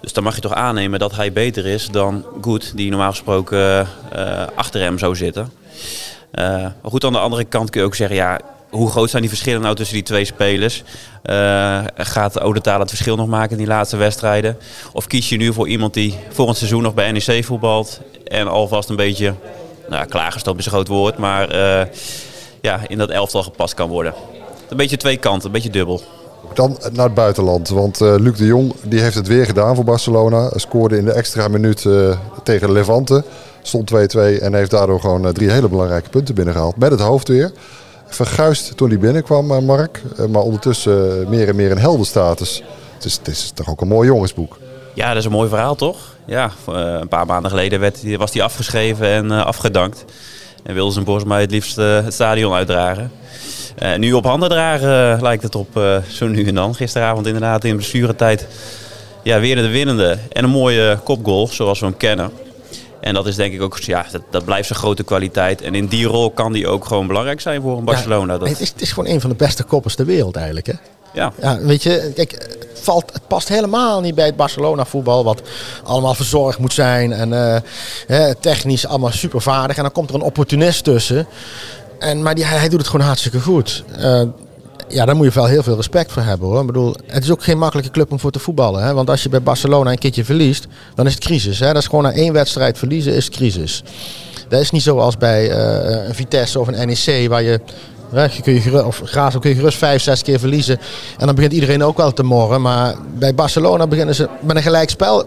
Dus 0.00 0.12
dan 0.12 0.24
mag 0.24 0.34
je 0.34 0.40
toch 0.40 0.54
aannemen 0.54 0.98
dat 0.98 1.16
hij 1.16 1.32
beter 1.32 1.66
is 1.66 1.88
dan 1.90 2.24
Goed, 2.40 2.76
die 2.76 2.90
normaal 2.90 3.10
gesproken 3.10 3.88
uh, 4.16 4.46
achter 4.54 4.80
hem 4.80 4.98
zou 4.98 5.16
zitten. 5.16 5.52
Uh, 6.34 6.44
maar 6.60 6.90
goed, 6.90 7.04
aan 7.04 7.12
de 7.12 7.18
andere 7.18 7.44
kant 7.44 7.70
kun 7.70 7.80
je 7.80 7.86
ook 7.86 7.94
zeggen, 7.94 8.16
ja, 8.16 8.40
hoe 8.70 8.90
groot 8.90 9.10
zijn 9.10 9.22
die 9.22 9.30
verschillen 9.30 9.60
nou 9.60 9.74
tussen 9.74 9.94
die 9.94 10.04
twee 10.04 10.24
spelers? 10.24 10.82
Uh, 11.24 11.84
gaat 11.96 12.40
Odetaal 12.40 12.80
het 12.80 12.88
verschil 12.88 13.16
nog 13.16 13.26
maken 13.26 13.50
in 13.50 13.58
die 13.58 13.66
laatste 13.66 13.96
wedstrijden? 13.96 14.58
Of 14.92 15.06
kies 15.06 15.28
je 15.28 15.36
nu 15.36 15.52
voor 15.52 15.68
iemand 15.68 15.94
die 15.94 16.18
volgend 16.30 16.58
seizoen 16.58 16.82
nog 16.82 16.94
bij 16.94 17.12
NEC 17.12 17.44
voetbalt 17.44 18.00
en 18.24 18.48
alvast 18.48 18.88
een 18.88 18.96
beetje, 18.96 19.34
nou 19.88 20.06
klaargestopt 20.06 20.58
is 20.58 20.64
een 20.64 20.72
groot 20.72 20.88
woord, 20.88 21.18
maar 21.18 21.56
ja, 22.60 22.80
in 22.86 22.98
dat 22.98 23.10
elftal 23.10 23.42
gepast 23.42 23.74
kan 23.74 23.88
worden? 23.88 24.14
Een 24.68 24.76
beetje 24.76 24.96
twee 24.96 25.16
kanten, 25.16 25.46
een 25.46 25.52
beetje 25.52 25.70
dubbel. 25.70 26.02
Dan 26.54 26.78
naar 26.92 27.04
het 27.04 27.14
buitenland. 27.14 27.68
Want 27.68 28.00
uh, 28.00 28.14
Luc 28.18 28.36
de 28.36 28.46
Jong 28.46 28.74
die 28.82 29.00
heeft 29.00 29.14
het 29.14 29.26
weer 29.26 29.46
gedaan 29.46 29.74
voor 29.74 29.84
Barcelona. 29.84 30.50
Scoorde 30.54 30.98
in 30.98 31.04
de 31.04 31.12
extra 31.12 31.48
minuut 31.48 31.84
uh, 31.84 32.16
tegen 32.42 32.72
Levante. 32.72 33.24
Stond 33.62 33.92
2-2 33.92 33.96
en 34.40 34.54
heeft 34.54 34.70
daardoor 34.70 35.00
gewoon 35.00 35.26
uh, 35.26 35.30
drie 35.30 35.50
hele 35.50 35.68
belangrijke 35.68 36.08
punten 36.08 36.34
binnengehaald. 36.34 36.76
Met 36.76 36.90
het 36.90 37.00
hoofd 37.00 37.28
weer. 37.28 37.52
Verguist 38.06 38.76
toen 38.76 38.88
hij 38.88 38.98
binnenkwam, 38.98 39.64
Mark. 39.64 40.02
maar 40.30 40.42
ondertussen 40.42 41.26
meer 41.28 41.48
en 41.48 41.56
meer 41.56 41.70
een 41.70 41.78
heldenstatus. 41.78 42.62
Het 42.94 43.04
is, 43.04 43.16
het 43.16 43.28
is 43.28 43.50
toch 43.54 43.70
ook 43.70 43.80
een 43.80 43.88
mooi 43.88 44.08
jongensboek. 44.08 44.58
Ja, 44.94 45.08
dat 45.08 45.16
is 45.16 45.24
een 45.24 45.30
mooi 45.30 45.48
verhaal 45.48 45.74
toch? 45.74 45.96
Ja, 46.26 46.50
een 46.66 47.08
paar 47.08 47.26
maanden 47.26 47.50
geleden 47.50 47.80
werd, 47.80 48.16
was 48.16 48.32
hij 48.32 48.42
afgeschreven 48.42 49.06
en 49.06 49.30
afgedankt. 49.30 50.04
En 50.62 50.76
hem 50.76 51.04
volgens 51.04 51.24
mij 51.24 51.40
het 51.40 51.50
liefst 51.50 51.76
het 51.76 52.12
stadion 52.14 52.54
uitdragen. 52.54 53.10
Uh, 53.82 53.96
nu 53.96 54.12
op 54.12 54.24
handen 54.24 54.48
dragen 54.48 55.14
uh, 55.14 55.20
lijkt 55.20 55.42
het 55.42 55.54
op 55.54 55.76
uh, 55.76 55.96
zo 56.08 56.26
nu 56.26 56.46
en 56.46 56.54
dan. 56.54 56.74
Gisteravond 56.74 57.26
inderdaad 57.26 57.64
in 57.64 57.76
blessuretijd 57.76 58.46
ja, 59.22 59.40
weer 59.40 59.56
de 59.56 59.68
winnende. 59.68 60.18
En 60.32 60.44
een 60.44 60.50
mooie 60.50 60.98
kopgoal 61.04 61.46
zoals 61.46 61.80
we 61.80 61.86
hem 61.86 61.96
kennen. 61.96 62.30
En 63.00 63.14
dat 63.14 63.26
is 63.26 63.36
denk 63.36 63.52
ik 63.52 63.62
ook, 63.62 63.78
ja, 63.78 64.06
dat, 64.10 64.22
dat 64.30 64.44
blijft 64.44 64.66
zijn 64.66 64.78
grote 64.78 65.02
kwaliteit. 65.02 65.62
En 65.62 65.74
in 65.74 65.86
die 65.86 66.06
rol 66.06 66.30
kan 66.30 66.52
die 66.52 66.68
ook 66.68 66.84
gewoon 66.84 67.06
belangrijk 67.06 67.40
zijn 67.40 67.62
voor 67.62 67.78
een 67.78 67.84
Barcelona. 67.84 68.32
Ja, 68.32 68.40
het, 68.40 68.60
is, 68.60 68.68
het 68.68 68.80
is 68.80 68.92
gewoon 68.92 69.08
een 69.08 69.20
van 69.20 69.30
de 69.30 69.36
beste 69.36 69.64
koppers 69.64 69.94
ter 69.94 70.06
wereld 70.06 70.36
eigenlijk. 70.36 70.66
Hè? 70.66 70.72
Ja. 71.12 71.32
ja. 71.40 71.58
Weet 71.58 71.82
je, 71.82 72.12
kijk, 72.14 72.32
het, 72.32 72.80
valt, 72.82 73.12
het 73.12 73.26
past 73.26 73.48
helemaal 73.48 74.00
niet 74.00 74.14
bij 74.14 74.26
het 74.26 74.36
Barcelona 74.36 74.84
voetbal. 74.84 75.24
Wat 75.24 75.42
allemaal 75.84 76.14
verzorgd 76.14 76.58
moet 76.58 76.72
zijn. 76.72 77.12
En 77.12 77.32
uh, 78.08 78.30
technisch 78.40 78.86
allemaal 78.86 79.10
super 79.10 79.40
vaardig. 79.40 79.76
En 79.76 79.82
dan 79.82 79.92
komt 79.92 80.08
er 80.08 80.14
een 80.14 80.20
opportunist 80.20 80.84
tussen. 80.84 81.26
En, 81.98 82.22
maar 82.22 82.34
die, 82.34 82.44
hij, 82.44 82.68
doet 82.68 82.78
het 82.78 82.88
gewoon 82.88 83.06
hartstikke 83.06 83.40
goed. 83.40 83.84
Uh, 83.98 84.22
ja, 84.88 85.04
daar 85.04 85.16
moet 85.16 85.26
je 85.26 85.32
wel 85.32 85.46
heel 85.46 85.62
veel 85.62 85.76
respect 85.76 86.12
voor 86.12 86.22
hebben 86.22 86.48
hoor. 86.48 86.60
Ik 86.60 86.66
bedoel, 86.66 86.94
het 87.06 87.24
is 87.24 87.30
ook 87.30 87.42
geen 87.42 87.58
makkelijke 87.58 87.90
club 87.90 88.12
om 88.12 88.20
voor 88.20 88.30
te 88.30 88.38
voetballen. 88.38 88.82
Hè? 88.82 88.94
Want 88.94 89.10
als 89.10 89.22
je 89.22 89.28
bij 89.28 89.42
Barcelona 89.42 89.90
een 89.90 89.98
keertje 89.98 90.24
verliest, 90.24 90.66
dan 90.94 91.06
is 91.06 91.14
het 91.14 91.24
crisis. 91.24 91.58
Hè? 91.58 91.66
Dat 91.66 91.82
is 91.82 91.86
gewoon 91.88 92.04
na 92.04 92.12
één 92.12 92.32
wedstrijd 92.32 92.78
verliezen 92.78 93.14
is 93.14 93.28
crisis. 93.28 93.82
Dat 94.48 94.60
is 94.60 94.70
niet 94.70 94.82
zoals 94.82 95.16
bij 95.16 95.50
uh, 95.50 96.06
een 96.08 96.14
Vitesse 96.14 96.60
of 96.60 96.68
een 96.68 96.86
NEC 96.86 97.28
waar 97.28 97.42
je 97.42 97.60
Je 98.10 98.42
kun 98.42 98.54
je, 98.54 98.86
of 98.86 99.00
Graafschap 99.04 99.40
kun 99.40 99.50
je 99.50 99.56
gerust 99.56 99.78
vijf, 99.78 100.02
zes 100.02 100.22
keer 100.22 100.38
verliezen. 100.38 100.78
En 101.18 101.26
dan 101.26 101.34
begint 101.34 101.52
iedereen 101.52 101.84
ook 101.84 101.96
wel 101.96 102.12
te 102.12 102.22
morren. 102.22 102.62
Maar 102.62 102.94
bij 103.18 103.34
Barcelona 103.34 103.86
beginnen 103.86 104.14
ze 104.14 104.28
met 104.40 104.56
een 104.56 104.62
gelijk 104.62 104.90
spel. 104.90 105.24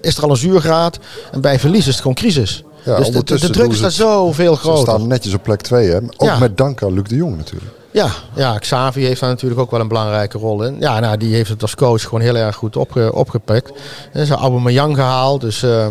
Is 0.00 0.16
er 0.16 0.22
al 0.22 0.30
een 0.30 0.36
zuurgraad. 0.36 0.98
En 1.32 1.40
bij 1.40 1.58
verlies 1.58 1.86
is 1.86 1.86
het 1.86 1.96
gewoon 1.96 2.14
crisis. 2.14 2.62
Ja, 2.84 2.96
dus 2.96 3.10
de, 3.10 3.38
de, 3.38 3.50
druk 3.50 3.70
is 3.70 3.80
daar 3.80 3.90
zoveel 3.90 4.54
groter. 4.54 4.78
Ze 4.78 4.90
staan 4.90 5.06
netjes 5.06 5.34
op 5.34 5.42
plek 5.42 5.60
2. 5.60 5.94
Ook 6.16 6.38
met 6.38 6.56
dank 6.56 6.82
aan 6.82 6.92
Luc 6.92 7.04
de 7.04 7.16
Jong 7.16 7.36
natuurlijk. 7.36 7.72
Ja, 7.90 8.10
ja, 8.34 8.58
Xavi 8.58 9.04
heeft 9.04 9.20
daar 9.20 9.30
natuurlijk 9.30 9.60
ook 9.60 9.70
wel 9.70 9.80
een 9.80 9.88
belangrijke 9.88 10.38
rol 10.38 10.64
in. 10.64 10.76
Ja, 10.80 11.00
nou, 11.00 11.16
die 11.16 11.34
heeft 11.34 11.48
het 11.48 11.62
als 11.62 11.74
coach 11.74 12.02
gewoon 12.02 12.20
heel 12.20 12.36
erg 12.36 12.56
goed 12.56 12.76
opge 12.76 13.12
opgepikt. 13.14 13.72
Ze 14.12 14.18
hebben 14.18 14.36
Aubameyang 14.36 14.94
gehaald, 14.94 15.40
dus 15.40 15.62
uh, 15.62 15.86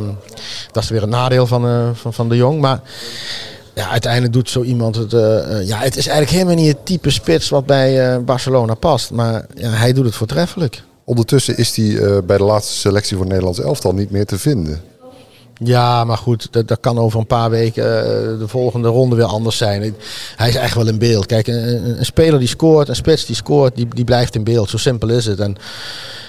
dat 0.71 0.83
is 0.83 0.89
weer 0.89 1.03
een 1.03 1.09
nadeel 1.09 1.47
van, 1.47 1.65
uh, 1.65 1.89
van, 1.93 2.13
van 2.13 2.29
de 2.29 2.35
Jong. 2.35 2.61
Maar 2.61 2.79
ja, 3.73 3.89
uiteindelijk 3.89 4.33
doet 4.33 4.49
zo 4.49 4.61
iemand 4.61 4.95
het. 4.95 5.13
Uh, 5.13 5.67
ja, 5.67 5.77
het 5.77 5.97
is 5.97 6.07
eigenlijk 6.07 6.29
helemaal 6.29 6.63
niet 6.63 6.73
het 6.73 6.85
type 6.85 7.09
spits 7.09 7.49
wat 7.49 7.65
bij 7.65 8.23
Barcelona 8.23 8.73
past. 8.73 9.11
Maar 9.11 9.45
ja, 9.55 9.69
hij 9.69 9.93
doet 9.93 10.05
het 10.05 10.15
voortreffelijk. 10.15 10.83
Ondertussen 11.03 11.57
is 11.57 11.75
hij 11.75 12.23
bij 12.25 12.37
de 12.37 12.43
laatste 12.43 12.73
selectie 12.73 13.11
voor 13.11 13.25
het 13.25 13.33
Nederlands 13.33 13.61
elftal 13.61 13.93
niet 13.93 14.11
meer 14.11 14.25
te 14.25 14.39
vinden. 14.39 14.81
Ja, 15.59 16.03
maar 16.03 16.17
goed, 16.17 16.47
dat, 16.51 16.67
dat 16.67 16.79
kan 16.79 16.97
over 16.97 17.19
een 17.19 17.27
paar 17.27 17.49
weken 17.49 17.83
uh, 17.83 18.39
de 18.39 18.47
volgende 18.47 18.87
ronde 18.87 19.15
weer 19.15 19.25
anders 19.25 19.57
zijn. 19.57 19.95
Hij 20.35 20.49
is 20.49 20.55
echt 20.55 20.75
wel 20.75 20.87
in 20.87 20.97
beeld. 20.97 21.25
Kijk, 21.25 21.47
een, 21.47 21.97
speler 22.05 22.39
die 22.39 22.47
scoort, 22.47 22.89
een 22.89 22.95
spits 22.95 23.25
die 23.25 23.35
scoort, 23.35 23.75
die, 23.75 23.87
die 23.89 24.03
blijft 24.03 24.35
in 24.35 24.43
beeld. 24.43 24.69
Zo 24.69 24.77
simpel 24.77 25.09
is 25.09 25.25
het. 25.25 25.39
En 25.39 25.55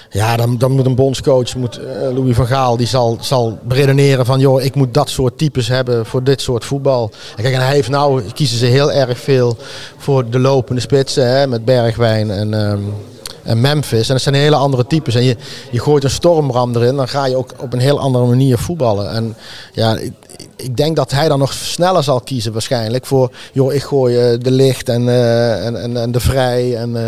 ja, 0.09 0.37
dan, 0.37 0.57
dan 0.57 0.71
moet 0.71 0.85
een 0.85 0.95
bondscoach, 0.95 1.55
moet, 1.55 1.79
uh, 1.79 1.85
Louis 2.13 2.35
van 2.35 2.47
Gaal, 2.47 2.77
die 2.77 2.87
zal, 2.87 3.17
zal 3.21 3.59
redeneren 3.67 4.25
van... 4.25 4.39
joh, 4.39 4.61
ik 4.61 4.75
moet 4.75 4.93
dat 4.93 5.09
soort 5.09 5.37
types 5.37 5.67
hebben 5.67 6.05
voor 6.05 6.23
dit 6.23 6.41
soort 6.41 6.65
voetbal. 6.65 7.11
En 7.35 7.43
kijk, 7.43 7.55
en 7.55 7.61
hij 7.61 7.73
heeft 7.73 7.89
nou, 7.89 8.21
kiezen 8.33 8.57
ze 8.57 8.65
heel 8.65 8.91
erg 8.91 9.19
veel 9.19 9.57
voor 9.97 10.29
de 10.29 10.39
lopende 10.39 10.81
spitsen, 10.81 11.27
hè, 11.27 11.47
met 11.47 11.65
Bergwijn 11.65 12.31
en... 12.31 12.53
Um, 12.53 12.93
en 13.43 13.61
Memphis. 13.61 14.07
En 14.07 14.13
dat 14.13 14.23
zijn 14.23 14.35
hele 14.35 14.55
andere 14.55 14.87
types. 14.87 15.15
En 15.15 15.23
je, 15.23 15.35
je 15.71 15.79
gooit 15.79 16.03
een 16.03 16.09
stormram 16.09 16.75
erin, 16.75 16.95
dan 16.95 17.07
ga 17.07 17.25
je 17.25 17.35
ook 17.35 17.53
op 17.59 17.73
een 17.73 17.79
heel 17.79 17.99
andere 17.99 18.25
manier 18.25 18.57
voetballen. 18.57 19.11
En 19.11 19.35
ja, 19.73 19.97
ik, 19.97 20.13
ik 20.55 20.77
denk 20.77 20.95
dat 20.95 21.11
hij 21.11 21.27
dan 21.27 21.39
nog 21.39 21.53
sneller 21.53 22.03
zal 22.03 22.21
kiezen 22.21 22.53
waarschijnlijk 22.53 23.05
voor, 23.05 23.31
joh, 23.53 23.73
ik 23.73 23.83
gooi 23.83 24.33
uh, 24.33 24.39
de 24.39 24.51
licht 24.51 24.89
en, 24.89 25.01
uh, 25.01 25.65
en, 25.65 25.81
en, 25.81 25.97
en, 25.97 26.11
de 26.11 26.19
vrij 26.19 26.75
en 26.75 26.89
uh, 26.89 27.01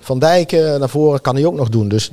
Van 0.00 0.18
Dijken 0.18 0.80
naar 0.80 0.88
voren 0.88 1.20
kan 1.20 1.34
hij 1.34 1.46
ook 1.46 1.54
nog 1.54 1.68
doen. 1.68 1.88
Dus 1.88 2.10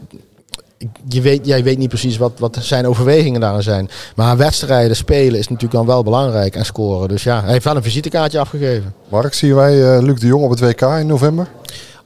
je 1.08 1.22
weet, 1.22 1.46
jij 1.46 1.64
weet 1.64 1.78
niet 1.78 1.90
precies 1.90 2.18
wat, 2.18 2.32
wat 2.38 2.58
zijn 2.62 2.88
overwegingen 2.88 3.42
daarin 3.42 3.64
zijn. 3.64 3.90
Maar 4.16 4.38
wedstrijden 4.38 4.96
spelen 4.96 5.40
is 5.40 5.48
natuurlijk 5.48 5.74
dan 5.74 5.86
wel 5.86 6.04
belangrijk 6.04 6.56
en 6.56 6.66
scoren. 6.66 7.08
Dus 7.08 7.24
ja, 7.24 7.42
hij 7.42 7.52
heeft 7.52 7.64
wel 7.64 7.76
een 7.76 7.84
visitekaartje 7.84 8.40
afgegeven. 8.40 8.94
Mark, 9.10 9.34
zien 9.34 9.56
wij 9.56 10.02
Luc 10.02 10.20
de 10.20 10.28
Jong 10.28 10.44
op 10.44 10.50
het 10.50 10.60
WK 10.60 10.82
in 10.82 11.08
november? 11.08 11.48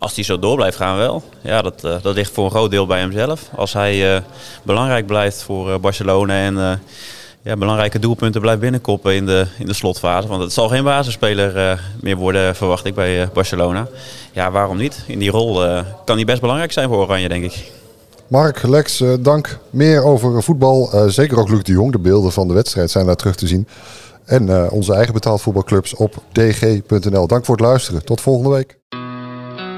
Als 0.05 0.15
hij 0.15 0.23
zo 0.23 0.39
door 0.39 0.55
blijft 0.55 0.77
gaan 0.77 0.97
wel. 0.97 1.23
Ja, 1.41 1.61
dat, 1.61 1.83
uh, 1.85 1.95
dat 2.01 2.15
ligt 2.15 2.31
voor 2.31 2.45
een 2.45 2.51
groot 2.51 2.71
deel 2.71 2.85
bij 2.85 2.99
hemzelf. 2.99 3.49
Als 3.55 3.73
hij 3.73 4.15
uh, 4.15 4.21
belangrijk 4.63 5.05
blijft 5.05 5.41
voor 5.41 5.69
uh, 5.69 5.75
Barcelona 5.77 6.33
en 6.33 6.79
ja, 7.41 7.57
belangrijke 7.57 7.99
doelpunten 7.99 8.41
blijft 8.41 8.59
binnenkoppen 8.59 9.15
in 9.15 9.25
de, 9.25 9.45
in 9.59 9.65
de 9.65 9.73
slotfase. 9.73 10.27
Want 10.27 10.41
het 10.41 10.53
zal 10.53 10.67
geen 10.67 10.83
basisspeler 10.83 11.79
meer 12.01 12.15
worden, 12.15 12.55
verwacht 12.55 12.85
ik, 12.85 12.95
bij 12.95 13.29
Barcelona. 13.33 13.87
Ja, 14.31 14.51
waarom 14.51 14.77
niet? 14.77 15.03
In 15.07 15.19
die 15.19 15.31
rol 15.31 15.53
kan 16.05 16.15
hij 16.15 16.25
best 16.25 16.41
belangrijk 16.41 16.71
zijn 16.71 16.89
voor 16.89 16.97
Oranje, 16.97 17.29
denk 17.29 17.43
ik. 17.43 17.71
Mark, 18.27 18.63
Lex, 18.63 19.03
dank. 19.19 19.59
Meer 19.69 20.03
over 20.03 20.43
voetbal. 20.43 20.89
zeker 21.07 21.39
ook 21.39 21.49
Luc 21.49 21.63
de 21.63 21.71
Jong. 21.71 21.91
De 21.91 21.99
beelden 21.99 22.31
van 22.31 22.47
de 22.47 22.53
wedstrijd 22.53 22.91
zijn 22.91 23.05
daar 23.05 23.15
terug 23.15 23.35
te 23.35 23.47
zien. 23.47 23.67
En 24.25 24.69
onze 24.69 24.93
eigen 24.93 25.13
betaald 25.13 25.41
voetbalclubs 25.41 25.95
op 25.95 26.15
dg.nl. 26.31 27.27
Dank 27.27 27.45
voor 27.45 27.55
het 27.55 27.65
luisteren. 27.65 28.05
Tot 28.05 28.21
volgende 28.21 28.49
week. 28.49 28.77